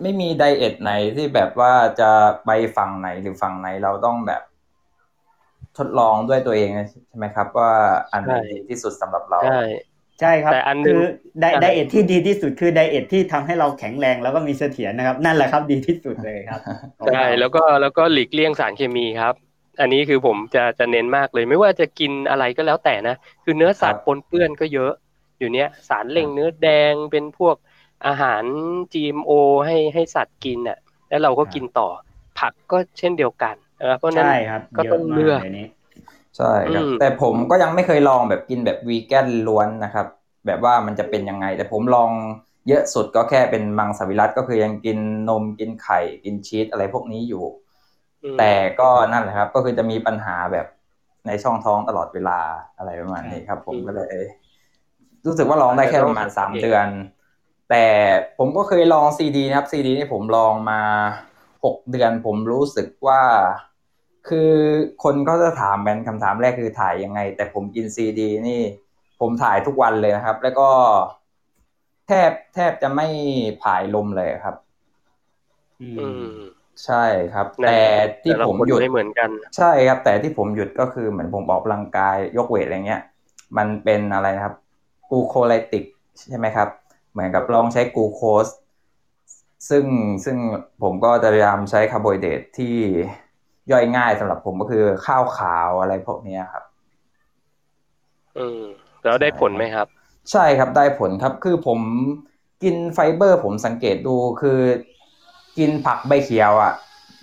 [0.02, 2.12] ไม่มีไดเอทไหนที่แบบว่าจะ
[2.46, 4.42] ไปฝั่งไหนหรือฝั่งไหนเราต้องแบบ
[5.78, 6.70] ทดลองด้วยตัวเอง
[7.08, 7.72] ใช่ไหมครับ ว่า
[8.14, 9.58] อันไหนดีที่สุดสำหรับเราใช่
[10.22, 11.02] ใช่ครับแต่อันคือ
[11.42, 16.62] ไดไดเอทที่ดีที่สุดคือไดเอทที่ทำให้เราแข็งแรงแล้วก็มีเสถียรนะครับ นั่นแหละครับดีที่สุดเลยครับ
[17.14, 19.36] ใช่แล้วก็แล้วก็หลีกเลี่ยงสารเคมีครับ
[19.82, 24.94] อันนี้คือผมจะจะเน้นมากเลย ไม่ว่าจะกินอะไรก็แล้วแต่นะ คือเนื้อสัตว์ปนเปื้อนก็เยอะ
[25.40, 27.56] อยู่เนี้ยสารเล่งเนื้อแดงเป็นพวก
[28.08, 28.44] อาหาร
[28.94, 29.32] GMO
[29.66, 30.78] ให้ให้สัตว์กินอะ
[31.10, 31.88] แล้วเราก็กินต่อ
[32.40, 33.56] ผักก็เช่นเดียวกัน
[33.90, 34.28] นะเพราะนั้น
[34.78, 35.40] ก็ต้องเลือก
[36.38, 40.08] ใช่ครับ แต่ผมก็ยังไม่เคยลองแบบกินแบบวีแกนล้วนนะครับ
[40.46, 42.12] แบบว่ามันจะเป็นยังไง แต่ผมลอง
[42.68, 44.98] เยอะสุดก็แค่เป็นมังสวิรัตก็คือยังกิน
[45.30, 47.44] นมกินไข่กินชีสอะไรพวกนี้อยู่
[48.38, 50.68] แต่ก็นั่นแหละครับ ก็คือจะมีปัญหาแบบ
[51.28, 52.40] ในช่องท้องตลอดเวลา
[52.78, 54.16] อะไรประมาณนี้ครับ ผมก็เลย
[55.26, 56.88] รู้สึกว่าลองได้แค่ประมาณสามเดือน
[57.70, 57.86] แต่
[58.38, 60.82] ผมก็เคยลองซีดีนะครับซีดีนี่ผมลองมา
[61.66, 63.22] หกเดือนผมรู้สึกว่า
[64.28, 64.52] คือ
[65.04, 68.62] คนก็จะถามเป็นคำถามแรกคือถ่ายยังไง แต่ผมกินซีดีนี่
[69.20, 70.70] ผมถ่ายทุกวันเลยนะครับ แล้วก็
[72.08, 73.08] แทบแทบจะไม่
[73.64, 74.56] ผ่ายลมเลยครับ
[75.82, 76.34] อืม
[76.86, 77.04] ใช่
[77.34, 77.80] ครับ แต่
[78.24, 83.02] ที่ผมหยุดไม่เหมือนกัน ใช่ครับ แต่ที่ผมหยุดก็คือเหมือนผมออกกำลังกายยกเวทอะไรเงี้ย
[83.58, 84.56] มันเป็นอะไรนะครับ
[85.12, 85.84] กูโคไลติก
[86.30, 86.70] ใช่ไหมครับ
[87.12, 88.48] เหมือนกับลองใช้กูโคส
[89.70, 89.86] ซึ่ง
[90.26, 90.38] ซึ่ง
[90.84, 92.76] ผมก็จะพยายามใช้คาร์โบไฮเดรตที่
[93.72, 96.64] ย่อยง่ายสำหรับผมก็คือข้าวขาวอะไรพวกนี้ครับ
[98.38, 98.64] อืม
[99.04, 99.88] แล้วได้ผลไหมครับ
[100.32, 101.80] ใช่ครับได้ผลครับ คือผม
[102.64, 104.60] กินไฟเบอร์ ผมสังเกตดูคือ
[105.58, 106.74] กินผักใบเขียวอะ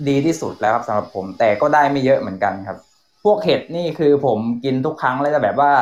[0.09, 2.78] ดีที่สุดแล้วครับสำหรับผม แต่ก็ได้ไม่เยอะเหมือนกันครับ
[3.24, 5.72] พวกเห็ดนี่คือผมกินทุกครั้งเลยจะแบบว่า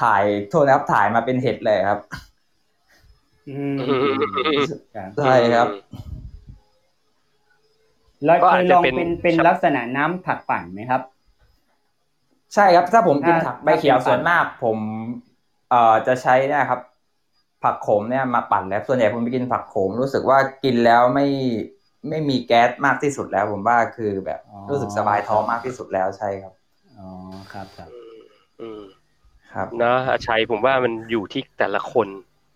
[0.00, 2.00] ถ่ายโทษนะครับถ่ายมาเป็นเห็ดเลยครับ
[5.18, 5.68] ใช่ครับ
[8.24, 11.02] แล้วเคยลองเป็นเป็นลักษณะน้ำผักปั่นไหมครับ
[12.54, 14.78] ใช่ครับถ้าผมกินผักใบเขียวส่วนมาก ผม
[15.70, 16.80] เอ่อจะใช้นะครับ
[17.64, 21.26] ผักโขมเนี่ยมาปั่นแล้วส่วนใหญ่ผมไปกินผักโขม รู้สึกว่ากินแล้วไม่
[22.08, 26.54] ไม่มีแก๊สมากที่สุดแล้ว ผมว่าคือแบบอ๋อรู้สึกสบายท้องมากที่สุดแล้วใช่ครับ
[26.98, 27.08] อ๋อ
[27.52, 27.90] ครับครับ
[28.60, 28.82] อืม
[29.54, 32.08] ครับนะอาชัยผมว่ามันอยู่ที่แต่ละคน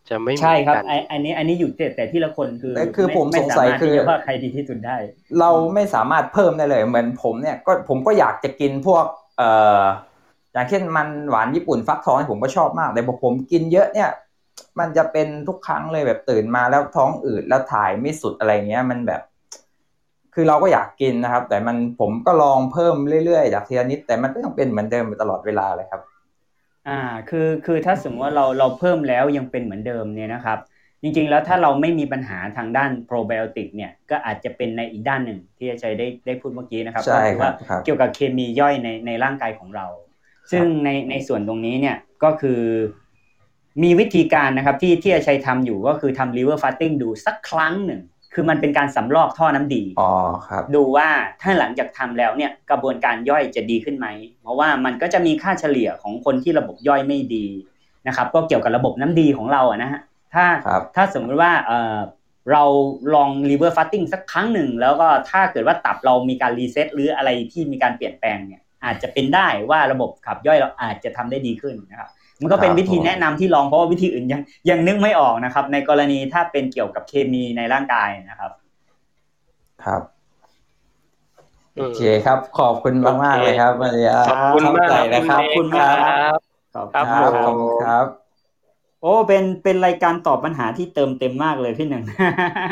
[0.08, 4.96] จะไม่เหมืใช่อนครับกันไออันนี้อันนี้อยู่แต่แต่ที่ละคนคือแต่คือผมไสงสัยไารถคือที่จะว่าใครดีที่สุดได้
[5.40, 9.04] เราไม่สามารถเพิ่มได้เลย เหมือนผมเนี่ยก็ผมก็อยากจะกินพวก
[9.38, 9.50] เอ่
[9.80, 9.82] อ
[10.52, 14.10] อย่างเช่นมันหวานญี่ปุ่นฟักทองผมก็ชอบมากแต่พอผมกินเยอะเนี่ย
[14.78, 19.20] มันจะเป็นทุกครั้งเลยแบบตื่นมาแล้วท้องอืดแล้วถ่ายไม่สุดอะไรเงี้ยมันแบบ
[20.34, 26.02] คือเราก็อยากกินนะครับ แต่มันผมก็ลองเพิ่มเรื่อยๆจากทีละนิดแต่มันก็ยังเป็นเหมือนเดิมตลอดเวลาเลยครับ
[26.88, 30.58] อ่าคือคือถ้าสมมติว่าเราเราเพิ่มแล้วยังเป็นเหมือนเดิมเนี่ยนะครับ
[31.02, 39.86] จริงๆแล้วถ้าเราไม่มีปัญหาทางด้านโปรไบโอติกเนี่ยก็อาจจะเป็นในอีกด้านหนึ่งที่อาจารย์ได้ได้พูดเมื่อกี้นะครับใช่ก็คือว่าครับเกี่ยวกับเคมีย่อยในในร่างกายของเรา
[40.50, 42.60] ซึ่งในในส่วนตรงนี้เนี่ยก็คือ
[43.82, 48.00] มีวิธีการนะครับที่ที่อาชัยทำอยู่ก็คือทำ liver fasting ดูสักครั้งหนึ่ง
[48.34, 50.10] คือมันเป็นการสำรอกท่อน้ำดีอ๋อ
[50.48, 51.08] ครับดูว่า
[51.40, 54.06] ถ้าหลังจากทำแล้วเนี่ยกระบวนการย่อยจะดีขึ้นไหม
[54.42, 57.46] เพราะว่ามันก็จะมีค่าเฉลี่ยของคนที่ระบบย่อยไม่ดี
[58.06, 60.00] นะครับ ก็เกี่ยวกับระบบน้ำดีของเราอะนะฮะ
[60.34, 61.96] ถ้าครับถ้าสมมติว่าเออ
[62.52, 62.64] เรา
[63.14, 72.08] ลอง liver fasting สักครั้งหนึ่ง แล้วก็ถ้าเกิดว่าตับเรามีการรีเซ็ตหรืออะไรที่มีการเปลี่ยนแปลงเนี่ยอาจจะเป็นได้ว่าระบบขับย่อยเราอาจจะทำได้ดีขึ้นนะครับ
[72.40, 78.52] มันก็เป็นครับวิธีผมแนะนำที่ลองเพราะว่าวิธีอื่นยังยังนึกไม่ออกนะครับ ในกรณีถ้าเป็นเกี่ยวกับเคมีในร่างกายนะครับ
[79.84, 80.02] ครับ
[81.76, 86.38] อืมโอเคครับ ขอบคุณมากมากๆเลยครับวันนี้ขอบคุณมากเข้ใจนะครับ ขอบคุณมากครับ
[86.74, 88.06] ขอบครัคุบณครับขอบคุณครับ
[89.00, 92.04] โอ้เป็นเป็นรายการตอบปัญหาที่เติมเต็มมากเลยพี่หนึ่ง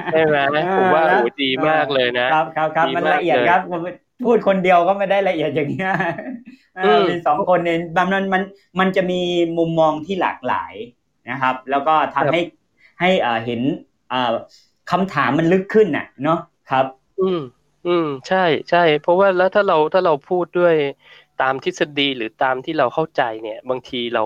[0.09, 0.37] ใช่ไหม
[0.75, 3.81] ผมว่าเออโอ้ดีมากเลยนะครับครับครับดีมันมากละเอียดเลยครับผม
[4.25, 5.93] พูดคนเดียวก็ไม่ได้ละเอียดอย่างเงี้ย
[6.75, 8.43] เออมมีสองคนเนี่ยแบบนั้นมัน
[8.81, 9.21] มันจะมี
[9.59, 10.75] มุมมองที่หลากหลาย
[11.31, 12.41] นะครับ แล้วก็ทำให้
[13.01, 13.61] ให้อ่าเห็น
[14.13, 14.33] อ่า
[14.91, 16.39] คำถามมันลึกขึ้นน่ะ เนาะ
[16.71, 16.87] ครับ
[17.21, 17.41] อืม
[17.87, 20.75] อืม ใช่ใช่ เพราะว่าแล้วถ้าเราถ้าเราพูดด้วย
[21.43, 24.25] ตามทฤษฎีหรือตามที่เราเข้าใจเนี่ย บางทีเรา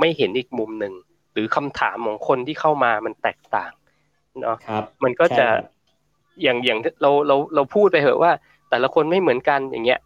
[0.00, 0.94] ไม่เห็นอีกมุมหนึ่ง
[1.32, 3.72] หรือคำถามของคนที่เข้ามามันแตกต่าง
[4.42, 5.64] เนาะครับมันก็จะใช่ครับ
[6.42, 8.32] อย่างอย่างเราเราเราพูดไปเหอะว่า
[8.70, 10.00] แต่ละคนไม่เหมือนกันอย่างเงี้ย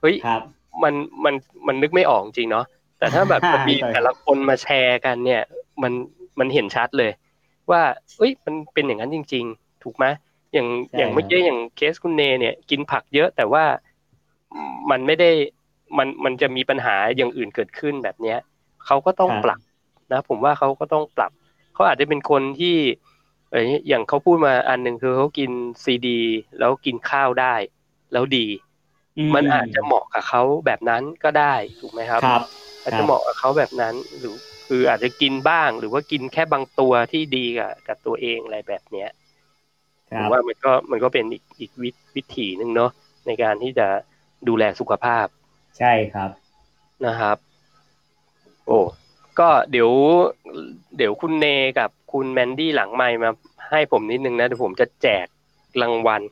[0.00, 0.42] เฮ้ยครับ
[0.82, 0.94] มัน
[1.24, 1.34] มัน
[1.66, 2.64] มันนึกไม่ออกจริงเนาะ
[2.98, 5.42] แต่ถ้าแบบมันมีใช่แต่ละคนมาแชร์กันเนี่ย
[5.82, 5.92] มัน
[6.38, 7.10] มันเห็นชัดเลย
[7.70, 7.82] ว่า
[8.18, 10.06] เอ้ยมันเป็นอย่างนั้นจริง ๆ ถูกไหม
[10.52, 13.64] อย่างใช่อย่างเมื่อกี้อย่างเคสคุณเนเนี่ย กินผักเยอะแต่ว่า
[14.90, 15.30] มันไม่ได้
[15.98, 18.38] มันมันจะมีปัญหาอย่างอื่นเกิดขึ้นแบบเนี้ย
[18.86, 19.60] เขาก็ต้องครับปรับ
[20.12, 21.32] นะ ผมว่าเขาก็ต้องปรับ
[21.74, 22.76] เขาอาจจะเป็นคนที่
[23.50, 25.50] เอยอย่างเขาพูดมาอันหนึ่งคือเขากิน
[25.84, 26.20] ซีดี
[26.58, 27.54] แล้วกินข้าวได้
[28.12, 28.46] แล้วดี
[29.34, 32.42] มันอาจจะเหมาะกับเขาแบบนั้นก็ได้ถูกไหมครับครับ
[32.82, 34.34] อาจจะเหมาะกับเขาแบบนั้นหรือ
[34.68, 39.08] คืออาจจะกินบ้าง หรือว่ากินแค่บางตัวที่ดีกับกับตัวเองอะไรแบบเนี้ย
[40.10, 42.90] คผรัมบว่ามันก็มันก็เป็นอีกอีกวิวิถีหนึ่งเนาะ
[43.26, 43.86] ในการที่จะ
[44.48, 45.26] ดูแลสุขภาพ
[45.76, 46.30] ใช่ครับ
[47.06, 47.36] นะครับ
[48.66, 48.78] โอ้
[49.38, 49.90] ก็เดี๋ยว
[50.96, 51.46] เดี๋ยวคุณเน
[51.78, 53.30] กับคุณแมนดี้หลังไมค์มา
[53.70, 55.26] ให้ผมนิดนึงนะเดี๋ยวผมจะแจก
[55.80, 56.22] รางวัล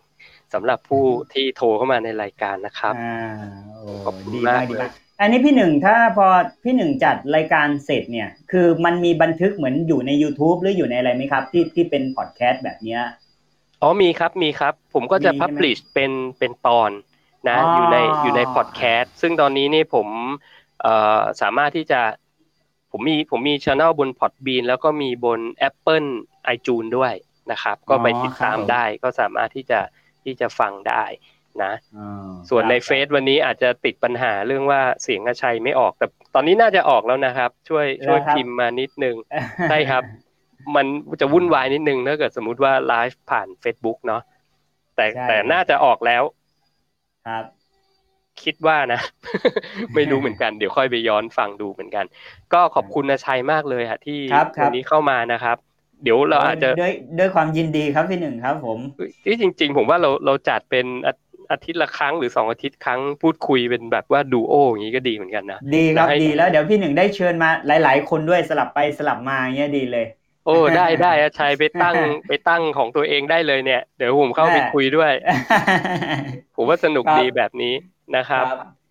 [0.55, 3.17] สำหรับผู้ที่โทรเข้ามาในรายการนะครับอ่า
[3.75, 6.27] โอ้ขอบคุณดีมามากกดีเลยมากอันนี้พี่หนึ่งถ้าพอ
[6.65, 13.03] พี่หนึ่งจัดรายการเสร็จเนี่ย คือมันมีบันทึกเหมือนอยู่ใน YouTube หรืออยู่ในอะไรไหมครับ ที่ที่เป็นพอดแคสต์แบบเนี้ย
[13.83, 16.91] อ๋อมีครับมีครับ ผมก็จะมีใช่ไหมพับลิชเป็นเป็นตอน
[17.49, 20.09] นะอ๋ออ อยู่ในอยู่ในพอดแคสต์ซึ่งตอนนี้นี่ผม
[20.81, 22.01] เอ่อสามารถที่จะ
[22.93, 26.09] ผมมีผมมีช anel บน Podbean แล้วก็มีบน Apple
[26.55, 27.15] iTunes ด้วย
[27.53, 29.81] นะครับ ก็ไปติดตามได้ก็สามารถที่จะ
[30.27, 31.05] ที่จะฟังได้
[31.65, 39.17] นะอ๋อส่วนในครับเฟซวันนี้อาจจะติดปัญหาเรื่องว่าเสียงอาชัยไม่ออกแต่ตอนนี้น่าจะออกแล้วนะครับ ช่วยช่วยแล้วครับพิมพ์มานิดนึง
[39.71, 40.03] ใช่ครับ
[40.77, 40.87] มัน
[41.21, 44.23] จะวุ่นวายนิดนึงถ้าเกิดสมมุติว่าไลฟ์ผ่าน Facebook เนาะ
[44.97, 46.23] แต่ใช่แต่น่าจะออกแล้ว
[47.27, 47.45] ครับ
[48.43, 49.01] คิดว่านะ
[49.95, 52.05] ไม่รู้เหมือนกันเดี๋ยวค่อยไปย้อนฟังดูเหมือนกัน
[52.53, 55.57] ก็ขอบคุณนาชัยมากเลยฮะที่ครับครับวันนี้เข้ามานะครับ
[56.03, 58.79] เดี๋ยวเราอาจจะด้วยด้วยความยินดีครับพี่หนึ่งครับ ผม
[59.25, 61.13] ที่จริง ๆ ผมว่าเราเราจัดเป็นอา
[61.51, 70.07] อาทิตย์ละครั้งหรือสองอาทิตย์ครั้งพูดคุยเป็นแบบว่าดูโออย่างนี้ก็ดีเหมือนกันนะดีครับให้ดีแล้วเดี๋ยวพี่หนึ่งได้เชิญมาหลาย ๆ คนด้วยสลับไปสลับมาอย่างเงี้ยดีเลย
[70.47, 71.97] โอ้ได้ได้อาชัยไปตั้ง
[72.29, 75.13] ไปตั้งของตัวเองได้เลยเนี่ย เดี๋ยวผมเข้าไปแน่คุยด้วย
[76.57, 77.75] ผมว่าสนุกครับดีแบบนี้
[78.17, 78.45] นะครับ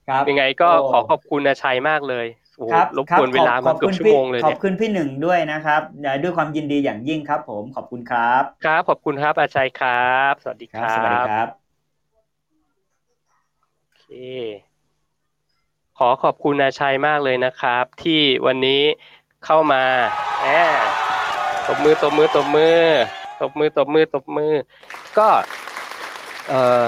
[0.10, 2.26] ครับยังไงก็โอ้ขอขอบคุณอาชัยมากเลย
[2.58, 5.82] โอ้โหครับรบกวนเวลาขมาอบเกือบคุณชั่วพี่โมงเลยขอเนี่บยคุณพี่หนึ่งด้วยนะครับ
[6.24, 11.48] ด้วยความยินดีอย่างยิ่งครับ ผมขอบคุณครับ ครับ ขอบคุณครับอาชัยครับ สวัสดีครับสวัสดีครับ
[13.82, 14.06] โอเค
[15.98, 18.82] ขอขอบคุณอาชัยมากเลยนะครับ ที่วันนี้
[19.46, 19.84] เข้ามา
[20.42, 20.48] แอ
[20.86, 20.88] บ
[21.68, 22.82] ตบมือตบมือตบมือ
[23.42, 24.54] ตบมือตบมือตบมือ
[25.18, 25.28] ก็
[26.50, 26.84] เอ่อ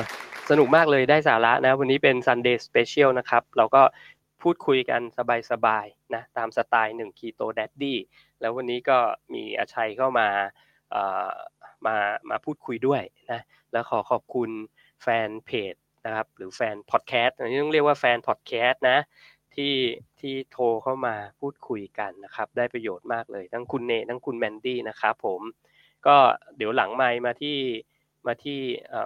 [0.49, 3.82] สนุกมากเลยได้สาระนะ วันนี้เป็น Sunday Special นะครับ เราก็
[4.42, 5.02] พูดคุยกัน
[5.52, 7.98] สบายๆนะตามสไตล์หนึ่ง Keto Daddy
[8.40, 8.98] แล้ววันนี้ก็
[9.34, 10.28] มีอาชัยเข้ามา
[11.86, 11.96] มา
[12.30, 14.50] มาพูดคุยด้วยนะแล้วขอขอบคุณ
[15.04, 15.76] แฟนเพจ
[16.06, 19.00] นะครับหรือแฟนพอดแคสต์อันนี้ต้องเรียกว่าแฟนพอดแคสต์นะ
[19.56, 19.76] ที่
[20.20, 25.42] ที่โทรเข้ามาพูดคุยกันนะครับ ได้ประโยชน์มากเลย ทั้งคุณเนทั้งคุณแมนดี้นะครับผม
[26.08, 26.16] ก็
[26.58, 27.58] เดี๋ยวหลังไมค์มาที่
[28.28, 28.60] มาที่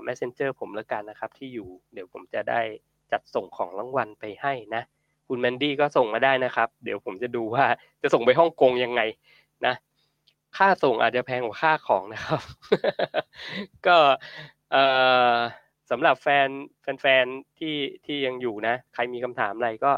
[0.08, 2.62] messenger ผมแล้วกันนะครับ ที่อยู่เดี๋ยวผมจะได้
[3.12, 4.84] จัดส่งของรางวัลไปให้นะ
[5.34, 7.66] คุณแมนดี้ก็ส่งมาได้นะครับ เดี๋ยวผมจะดูว่า
[8.02, 9.02] จะส่งไปฮ่องกงยังไง
[9.66, 9.74] นะ
[10.58, 12.42] ค่าส่งอาจจะแพงกว่าค่าของนะครับ
[13.88, 13.98] ก็
[14.72, 14.84] เอ่
[15.34, 15.36] อ
[15.92, 16.48] สำหรับแฟน
[17.02, 17.76] แฟนๆที่
[18.06, 19.92] ที่ยังอยู่นะ ใครมีคำถามอะไรก็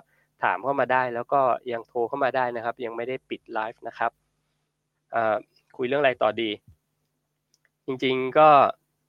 [0.44, 4.12] ถามเข้ามาได้ แล้วก็ยังโทรเข้ามาได้นะครับ ยังไม่ได้ปิดไลฟ์นะครับ
[5.12, 5.36] เอ่อ
[5.78, 6.50] คุยเรื่องอะไรต่อดี
[7.86, 8.50] จริงๆก็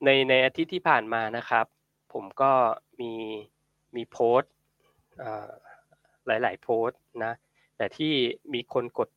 [0.04, 1.66] ในในอาทิตย์ที่ผ่านมานะครับ
[2.12, 2.52] ผมก็
[3.00, 3.12] มี
[3.96, 4.52] มีโพสต์
[6.26, 7.32] หลาย ๆ โพสต์นะ
[7.76, 8.12] แต่ที่
[8.54, 9.08] มีคนกด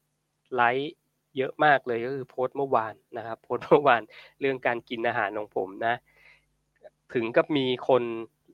[0.54, 0.94] ไลค์
[1.38, 4.02] เยอะมากเลยก็คือโพสต์เมื่อวานนะครับ โพสต์เมื่อวาน
[4.40, 5.96] เรื่องการกินอาหารของผมนะ
[7.14, 8.04] ถึงกับมีคน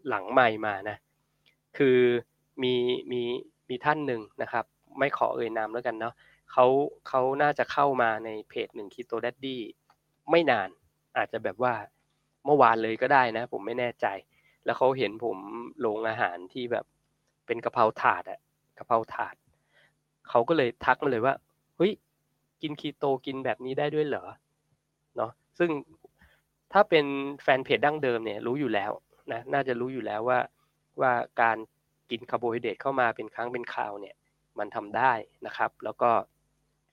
[0.07, 0.97] หลังใหม่มานะ
[1.77, 1.99] คือ
[2.63, 2.73] มี
[3.11, 3.21] มี
[3.69, 4.65] มีท่านหนึ่งนะครับ
[4.99, 6.13] ไม่ขอเอ่ยนามแล้วกันเนาะ
[6.51, 6.65] เขา
[7.07, 9.61] เขาน่าจะเข้ามาในเพจหนึ่งคิโตดัดดี้
[10.31, 10.69] ไม่นาน
[11.17, 11.73] อาจจะแบบว่า
[12.45, 14.07] เมื่อวานเลยก็ได้นะ ผมไม่แน่ใจ
[14.65, 15.37] แล้วเขาเห็นผม
[15.85, 16.85] ลงอาหารที่แบบ
[17.45, 18.39] เป็นกะเพราถาดอะ
[18.77, 19.35] กะเพราถาด
[20.29, 21.35] เขาก็เลยทักมาเลยว่า
[21.77, 21.91] เฮ้ย
[22.61, 24.25] กินคีโตกินแบบนี้ได้ด้วยเหรอ
[25.15, 25.69] เนาะซึ่ง
[26.73, 27.05] ถ้าเป็น
[27.43, 28.91] แฟนเพจดั้งเดิมเนี่ยรู้อยู่แล้ว
[29.31, 30.39] นะน่าจะรู้อยู่แล้วว่า
[31.01, 31.57] ว่าการ
[32.09, 34.15] กินคาร์โบไฮเดรตเข้ามาเป็นครั้งเป็นคราวเนี่ย
[34.59, 35.11] มันทำได้
[35.45, 36.11] นะครับ แล้วก็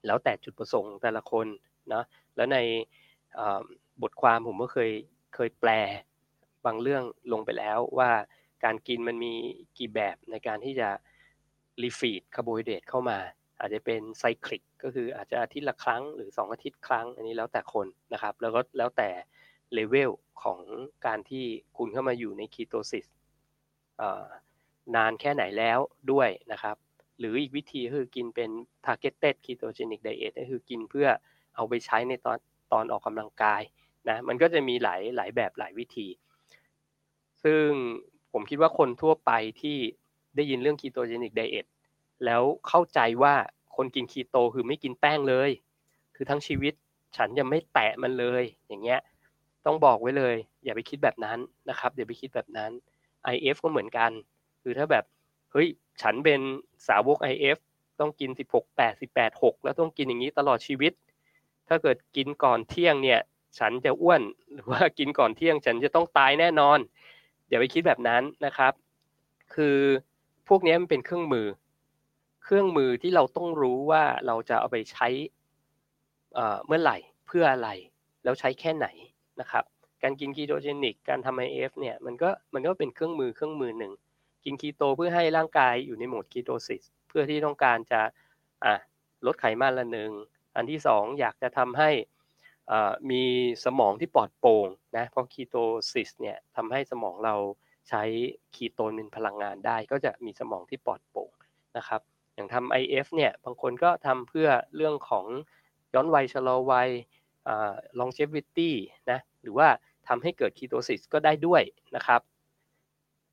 [0.07, 1.47] แล้วแต่จุดประสงค์แต่ละคน
[1.89, 2.05] เนาะ
[2.37, 2.59] แล้วใน
[4.03, 4.91] บทความผมก็เคย
[5.35, 5.71] เคยแปล
[6.65, 8.11] บางเรื่องลงไปแล้วว่า
[8.65, 9.33] การกินมันมี
[9.79, 10.89] กี่แบบในการที่จะ
[11.83, 13.19] refeed คาร์โบไฮเดรตเข้ามา
[13.61, 19.11] อาจจะเป็น cyclic ก็คืออาจจะอาทิตย์ละครั้งหรือ 2 อาทิตย์ครั้ง อันนี้แล้วแต่คนนะครับ แล้วก็แล้วแต่
[19.75, 20.11] เลเวล
[20.43, 20.61] ของ
[21.07, 21.45] การที่
[21.77, 23.07] คุณเข้ามาอยู่ใน ketosis
[24.95, 25.79] นานแค่ไหนแล้ว
[26.13, 26.77] ด้วยนะครับ
[27.19, 28.51] หรืออีกวิธีคือกินเป็น
[28.87, 31.09] targeted ketogenic diet ก็คือกินเพื่อ
[31.57, 32.39] เอาไปใช้ในตอน
[32.73, 33.63] ตอนออกกำลังกาย
[34.09, 36.07] นะมันก็จะมีหลายหลายแบบหลายวิธี
[37.45, 37.69] ซึ่ง
[38.33, 39.77] ผมคิดว่าคนทั่วไปที่
[40.37, 41.67] ได้ยินเรื่อง ketogenic diet
[42.25, 43.35] แล้วเข้าใจว่า
[43.77, 45.51] คนกินคีโตคือไม่กินแป้งเลย
[46.15, 46.75] คือทั้งชีวิต
[47.17, 49.01] ฉันจะไม่แตะมันเลย อย่างเงี้ย
[49.67, 52.71] ต้องบอกไว้เลย อย่าไปคิดแบบนั้นนะครับอย่าไปคิดแบบนั้น
[53.35, 54.11] IF ก็เหมือนกัน
[54.63, 55.05] คือถ้าแบบ
[55.53, 55.69] เฮ้ย
[56.03, 56.41] ฉันเป็น
[56.89, 57.59] สาวก IF
[58.01, 60.93] ต้องกิน 16 8 18 6 แล้วต้องกินอย่างนี้ตลอดชีวิต
[61.69, 63.21] ถ้าเกิดกินก่อนเที่ยงเนี่ย
[63.59, 64.23] ฉันจะอ้วน
[64.53, 66.79] หรือว่ากินก่อนเที่ยง ฉันจะต้องตายแน่นอน
[67.51, 68.73] อย่าไปคิดแบบนั้นนะครับ
[69.55, 69.79] คือ
[70.49, 71.47] พวกนี้มันเป็นเครื่องมือ
[72.45, 75.09] เครื่องมือที่เราต้องรู้ว่าเราจะเอาไปใช้
[76.67, 77.69] เมื่อไหร่เพื่ออะไร
[78.25, 78.87] แล้วใช้แค่ไหน
[79.41, 79.65] นะครับ
[80.03, 83.93] การกิน ketogenic การทำ IF เนี่ยมันก็มันก็เป็นเครื่องมือเครื่องมือหนึ่ง
[84.45, 88.73] กินคีโตเพื่อให้ร่างกายอยู่ในโหมด ketosis เพื่อที่ต้องการจะะ
[89.27, 90.11] ลดไขมันละหนึ่ง
[90.57, 91.91] อันที่สองอยากจะทำให้
[93.11, 93.23] มี
[93.65, 97.35] สมองที่ปลอดโปร่งนะเพราะ ketosis เนี่ยทำให้สมองเรา
[97.89, 98.03] ใช้
[98.55, 101.31] คีโตนเป็นพลังงานได้ ก็จะมีสมองที่ปลอดโปร่ง
[101.77, 102.01] นะครับ
[102.35, 105.27] อย่างทำ IF เนี่ยบางคนก็ทำเพื่อเรื่องของ
[105.95, 106.91] ย้อนวัยชะลอวัย
[108.01, 108.71] longevity
[109.11, 109.69] นะหรือว่า
[110.09, 111.63] ทำให้เกิด ketosis ก็ได้ด้วย
[111.97, 112.21] นะครับ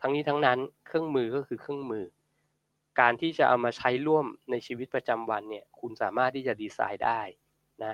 [0.02, 2.06] ทั้งนี้ทั้งนั้นเครื่องมือก็คือเครื่องมือ
[3.00, 7.22] การที่จะเอามาใช้ร่วมในชีวิตประจำวันเนี่ยคุณสามารถที่จะดีไซน์ได้
[7.84, 7.94] นะ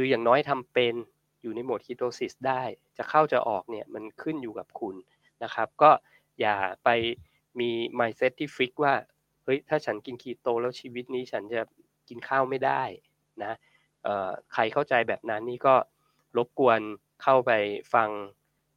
[0.00, 0.94] คืออย่างน้อยทำเป็น
[1.42, 2.62] อยู่ในโหมดคีโตซิสได้
[2.96, 4.94] จะเข้าจะออกเนี่ยมันขึ้นอยู่กับคุณ
[5.42, 5.90] นะครับ ก็
[6.40, 6.88] อย่าไป
[7.60, 8.94] มี mindset ที่ฟิกว่า
[9.44, 11.62] เฮ้ยถ้าฉันกินคีโตแล้วชีวิตนี้ฉันจะ
[12.08, 12.82] กินข้าวไม่ได้
[13.42, 13.52] นะ
[14.52, 15.74] ใครเข้าใจแบบนั้นนี่ก็
[16.36, 16.80] รบกวน
[17.22, 17.52] เข้าไป
[17.94, 18.08] ฟัง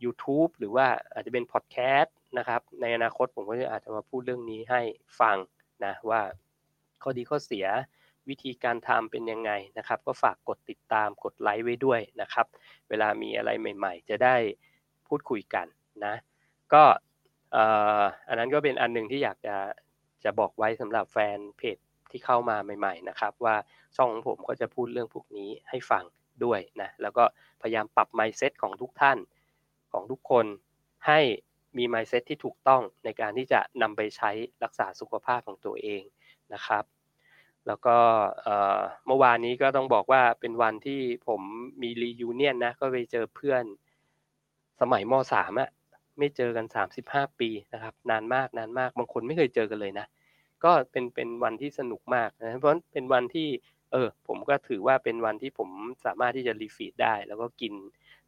[0.03, 4.81] YouTube หรือว่าอาจจะเป็นพอดแคสต์นะครับ ในอนาคตผมก็จะอาจจะมาพูดเรื่องนี้ให้
[5.19, 5.37] ฟัง
[5.85, 6.21] นะว่า
[7.03, 7.67] ข้อดีข้อเสีย
[8.29, 12.45] วิธีการทำเป็นยังไงนะครับ ก็ฝากกดติดตามกดไลค์ไว้ด้วยนะครับ
[12.89, 14.35] เวลามีอะไรใหม่ ๆ จะได้
[15.07, 15.67] พูดคุยกัน
[16.05, 16.15] นะ
[16.73, 16.83] ก็
[18.27, 19.57] อันนั้นก็เป็นอันหนึ่งที่อยากจะ
[20.23, 21.77] จะบอกไว้สำหรับแฟนเพจ
[22.11, 23.55] ที่เข้ามาใหม่ๆนะครับว่า
[23.95, 26.03] ช่องของผมก็จะพูดเรื่องพวกนี้ให้ฟัง
[26.43, 27.23] ด้วยนะแล้วก็
[27.61, 29.17] พยายามปรับ mindset ของทุกท่าน
[29.91, 30.45] ของทุกคน
[31.07, 31.19] ให้
[31.77, 34.31] มี mindset ที่ถูกต้องในการที่จะนำไปใช้
[34.63, 36.03] รักษาสุขภาพของตัวเอง
[36.53, 36.83] นะครับ
[37.67, 37.97] แล้วก็
[39.07, 41.41] เมื่อวานนี้ก็ต้องบอกว่าเป็นวันที่ผม
[41.81, 43.63] มีรียูเนียนนะก็ไปเจอเพื่อน
[44.81, 45.69] สมัยมสามอะ
[46.17, 50.05] ไม่เจอกันสามสิบห้าปีนะครับ นานมากนานมากบางคนไม่เคยเจอกันเลยนะ
[50.63, 53.47] ก็เป็นเป็นวันที่สนุกมากนะเพราะเป็นวันที่
[53.91, 55.69] เออผมก็ถือว่าเป็นวันที่ผม
[56.05, 57.73] สามารถที่จะรีฟีดได้ แล้วก็กิน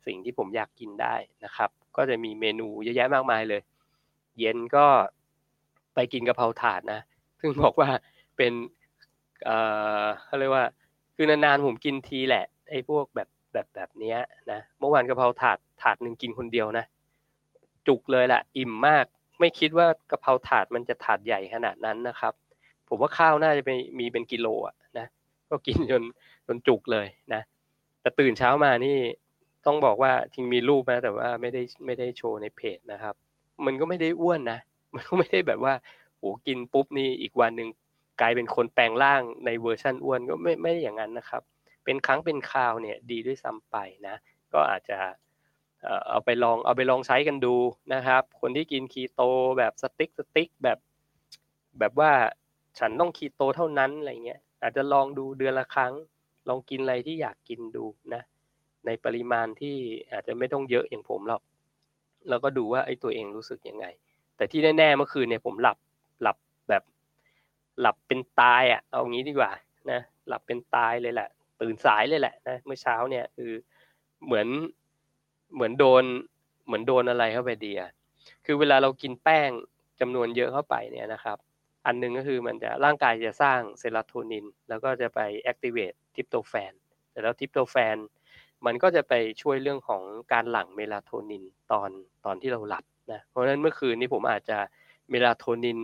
[0.05, 1.15] สิ่งที่ผมอยากกินได้
[1.45, 3.61] นะครับ ก็จะมีเมนูเยอะแยะมากมายเลย
[4.39, 4.86] เย็นก็
[5.95, 7.01] ไปกินกะเพราถาดนะ
[7.39, 7.89] ซึ่งบอกว่า
[8.38, 8.53] เป็น
[9.45, 9.57] เอ่
[10.03, 10.65] อเขาเรียกว่า
[11.15, 14.17] คือนานๆผมกินทีแหละไอ้พวกแบบแบบแบบเนี้ย
[14.51, 16.85] นะเมื่อวานกะเพราถาดถาดหนึ่งกินคนเดียวนะ
[17.87, 19.05] จุกเลยแหละอิ่มมาก
[19.39, 22.33] ไม่คิดว่ากะเพราถาดมันจะถาดใหญ่ขนาดนั้นนะครับ
[22.87, 23.69] ผมว่าข้าวน่าจะไป
[23.99, 25.05] มีเป็นกิโลอะนะ
[25.49, 26.03] ก็กินจน
[26.47, 27.41] จนจุกเลยนะ
[28.01, 28.97] แต่ตื่นเช้ามานี่
[29.65, 33.15] ต้องบอกว่าจริงมีรูปนะแต่ว่าไม่ได้ไม่ได้โชว์ในเพจนะครับ
[33.65, 34.59] มันก็ไม่ได้อ้วนนะ
[34.95, 35.73] มันก็ไม่ได้แบบว่า
[36.17, 37.69] โหกินปุ๊บนี่อีกวันหนึ่ง
[38.22, 41.41] กลายเป็นคนแปลงร่างในเวอร์ชันอ้วนก็ไม่ไม่อย่างนั้นนะครับ
[41.86, 43.76] เป็นครั้งเป็นคราวเนี่ยดีด้วยซ้ำไป
[44.07, 44.16] นะ
[44.53, 44.97] ก็อาจจะ
[46.09, 47.55] เอาไปลองเอาไปลองใช้กันดู
[47.93, 49.22] นะครับ คนที่กินคีโต
[49.57, 50.78] แบบสติ๊กสติ๊กแบบ
[51.80, 52.11] แบบว่า
[52.80, 55.93] ฉันต้องคีโตเท่านั้นอะไรเงี้ยอาจจะลองดูเดือนละครั้ง
[56.49, 58.22] ลองกินอะไรที่อยากกินดูนะ
[58.86, 59.76] ในปริมาณที่
[60.11, 61.41] อาจจะไม่ต้องเยอะอย่างผมหรอก
[62.30, 63.86] แล้วก็ดูว่าไอ้ตัวเองรู้สึกยังไง
[64.38, 65.78] แต่ที่แน่ๆเมื่อคืนเนี่ยผมหลับ
[67.80, 69.51] หลับเป็นตายอะเอางี้ดีกว่า
[69.91, 71.30] นะหลับเป็นตายเลยแหละ
[71.61, 73.51] ตื่นสายเลยแหละนะเมื่อเช้าเนี่ยคือ
[74.26, 74.47] เหมือน
[75.53, 76.03] เหมือนโดน
[76.65, 77.91] เหมือนโดนอะไรเข้าไปดีอะ
[78.45, 79.49] คือเวลาเรากินแป้ง
[79.99, 81.38] จำนวนเยอะเข้าไปเนี่ยนะครับ
[81.86, 86.73] อันนึงก็คือมันจะร่างกายจะสร้าง serotonin แล้วก็จะไป activate tryptophan
[87.11, 87.95] แต่แล้ว tryptophan
[88.65, 90.03] มันก็จะไปช่วยเรื่องของ
[90.34, 91.89] การหลั่ง melatonin ตอน
[92.26, 94.57] ตอนที่เราหลับนะเพราะฉะนั้นเมื่อคืนนี้ผมอาจจะ
[95.09, 95.79] melatonin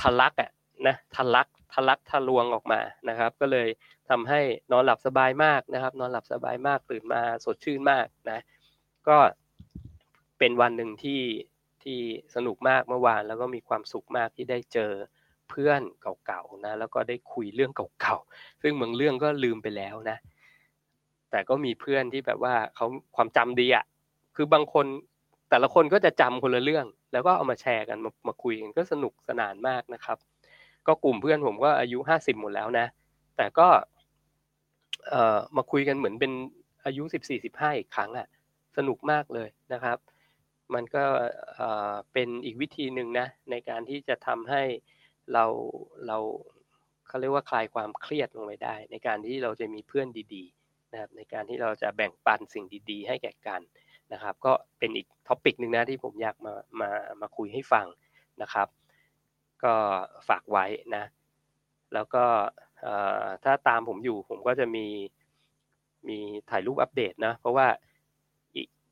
[0.00, 0.50] ทะลักอะ
[0.86, 3.68] นะทะลักทะลักทะลวงออกมานะครับ ก็เลย
[4.10, 4.40] ทำให้
[4.72, 8.40] นอนหลับสบายมากนะครับ นอนหลับสบายมากตื่นมาสดชื่นมากนะ
[9.08, 9.16] ก็
[10.38, 11.22] เป็นวันหนึ่งที่
[11.82, 11.98] ที่
[12.34, 14.92] สนุกมากเมื่อวาน แล้วก็มีความสุขมากที่ได้เจอ
[15.50, 15.80] เพื่อน
[16.26, 20.18] เก่าๆนะแล้วก็ได้คุยเรื่องเก่าๆซึ่งบางเรื่องก็ลืมไปแล้วนะ
[21.30, 23.84] แต่ก็มีเพื่อนที่แบบว่าเขาความจำดีอะ่ะ
[24.36, 24.86] คือบางคน
[25.50, 30.18] แต่ละคนก็จะจำคนละเรื่อง แล้วก็เอามาแชร์กันมามาคุยกันก็สนุกสนานมากนะครับ
[30.90, 32.86] ก็กลุ่มเพื่อนผมก็อายุห้าสิบหมดแล้วนะ
[33.36, 33.68] แต่ก็
[35.08, 36.32] เอ่อมาคุยกันเหมือนเป็น
[36.84, 38.28] อายุสิบสี่สิบห้าอีกครั้งอะ่ะ
[38.76, 39.98] สนุกมากเลยนะครับ
[40.74, 41.04] มันก็
[42.12, 44.62] เป็นอีกวิธีหนึ่งนะ ในการที่จะทำให้
[45.32, 45.44] เรา
[46.06, 46.18] เรา
[47.08, 53.60] เขาเรียกว่าคลายความเครียดลงไปได้ ในการที่เราจะมีเพื่อนดีๆนะครับในการที่เราจะแบ่งปันสิ่งดี ๆ ให้แก่กัน
[54.12, 57.86] นะครับ ก็เป็นอีกท็อปิกหนึ่งนะที่ผมอยากมามามาคุยให้ฟัง
[58.42, 58.68] นะครับ
[59.64, 59.74] ก็
[60.28, 61.04] ฝากไว้นะ
[61.94, 62.24] แล้วก็
[63.44, 64.86] ถ้าตามผมอยู่ผมก็จะมี
[66.08, 66.18] มี
[66.50, 67.66] ถ่ายรูปอัปเดตนะ เพราะว่า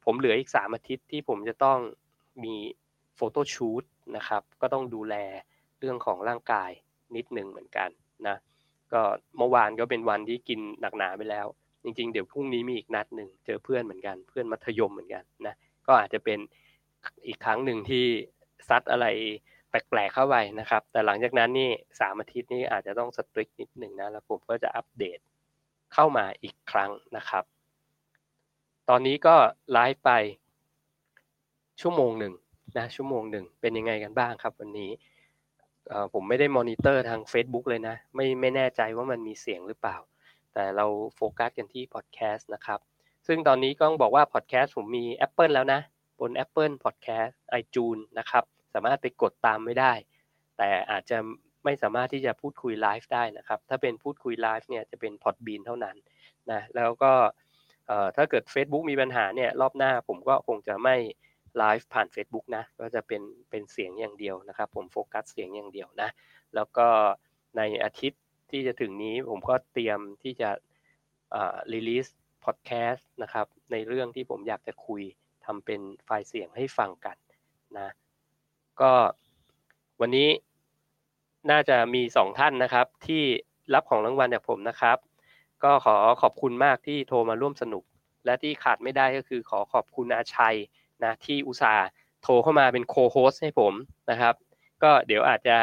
[0.04, 1.78] ผมเหลืออีกสามอาทิตย์ที่ผมจะต้อง
[2.44, 2.54] มี
[3.16, 3.84] โฟโต้ชูต
[4.16, 5.14] นะครับ ก็ต้องดูแล
[5.78, 6.70] เรื่องของร่างกาย
[7.16, 7.88] นิดหนึ่งเหมือนกัน
[8.26, 8.36] นะ
[8.92, 9.00] ก็
[9.38, 11.46] เมื่อวานก็เป็นวันที่กินหนักหนาไปแล้ว
[11.82, 15.54] จริง ๆ เดี๋ยวพรุ่งนี้มีอีกนัดหนึ่งเจอเพื่อนเหมือนกัน เพื่อนมัธยมเหมือนกันนะ
[15.86, 16.38] ก็อาจจะเป็น
[17.26, 18.04] อีกครั้งหนึ่งที่
[18.68, 19.06] ซัดอะไร
[19.70, 25.18] แปลกๆเข้าไปนะครับ แต่หลังจากนั้นนี่สามอาทิตย์นี้อาจจะต้องสตริกนิดหนึ่งนะแล้วผมก็จะอัปเดต
[25.94, 27.44] เข้ามาอีกครั้งนะครับ
[28.88, 29.36] ตอนนี้ก็
[29.72, 30.10] ไลฟ์ไป
[31.80, 32.34] ชั่วโมงหนึ่ง
[32.78, 34.90] นะชั่วโมงหนึ่งเป็นยังไงกันบ้างครับ วันนี้
[36.12, 39.96] ผมไม่ได้มอนิเตอร์ทาง Facebook เลยนะ ไม่ไม่แน่ใจว่ามันมีเสียงหรือเปล่า
[40.54, 42.80] แต่เราโฟกัสกันที่พอดแคสต์นะครับ
[43.26, 45.80] ซึ่งตอนนี้ก็ต้องบอกว่าพอดแคสต์ผมมี Apple แล้วนะ
[46.20, 48.44] บน Apple Podcast iTunes นะครับ
[48.74, 49.92] สามารถไปกดติดตามได้
[50.56, 51.18] แต่อาจจะ
[51.64, 55.96] ไม่สามารถที่จะพูดคุยไลฟ์ได้นะครับ ถ้าเป็นพูดคุยไลฟ์เนี่ยจะเป็น Podbean เท่านั้น
[56.50, 57.12] นะแล้วก็
[58.16, 60.96] ถ้าเกิด Facebook มีปัญหาเนี่ยรอบหน้าผมก็คงจะไม่
[61.58, 66.10] ไลฟ์ผ่าน Facebook นะก็จะเป็นเป็นเสียงอย่างเดียวนะครับ ผมโฟกัสเสียงอย่างเดียวนะ
[66.54, 66.86] แล้วก็
[67.56, 70.50] ในอาทิตย์ที่จะถึงนี้ผมก็เตรียมที่จะ
[71.72, 72.06] รีลิส
[72.44, 75.02] พอดแคสต์นะครับในเรื่องที่ผมอยากจะคุย
[75.44, 77.16] ทำเป็นไฟล์เสียงให้ฟังกัน
[77.78, 77.88] นะ
[78.80, 78.92] ก็
[80.00, 80.28] วันนี้
[81.50, 83.22] น่าจะมีสองท่านนะครับ ที่
[83.74, 84.96] รับของรางวัลจากผมนะครับ
[85.64, 87.84] ก็ขอขอบคุณมากที่โทรมาร่วมสนุก
[88.24, 90.56] และที่ขาดไม่ได้ก็คือขอขอบคุณอาชัย
[91.04, 91.86] นะที่อุตส่าห์
[92.22, 93.74] โทรเข้ามาเป็นโคโฮสให้ผม
[94.10, 94.34] นะครับ
[94.82, 95.56] ก็เดี๋ยวอาจจะ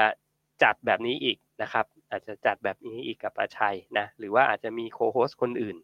[0.64, 5.78] จัดแบบนี้อีกนะครับ อาจจะจัดแบบนี้อีกกับอาชัยนะหรือว่าอาจจะมีโคโฮสคนอื่น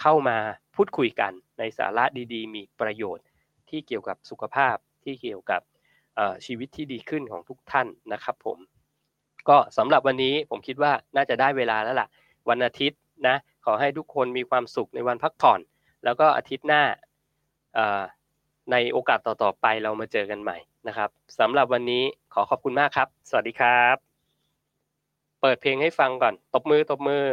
[0.00, 0.36] เข้ามา
[0.74, 3.26] พูดคุยกันในสาระดีๆ มีประโยชน์
[3.68, 5.60] ที่เกี่ยวกับสุขภาพที่เกี่ยวกับ
[6.46, 8.58] ชีวิตที่ดีขึ้นของทุกท่านนะครับผม
[9.48, 12.08] ก็สำหรับวันนี้ผมคิดว่าน่าจะได้เวลาแล้วล่ะ
[12.48, 15.60] วันอาทิตย์นะขอให้ทุกคนมีความสุขในวันพักผ่อน
[16.04, 16.82] แล้วก็อาทิตย์หน้า
[18.70, 20.58] ในโอกาสต่อๆไปเรามาเจอกันใหม่
[20.88, 21.10] นะครับ
[21.40, 22.02] สำหรับวันนี้
[22.34, 23.96] ขอขอบคุณมากครับ สวัสดีครับ
[25.40, 27.24] เปิดเพลงให้ฟังก่อน ตบมือตบมือ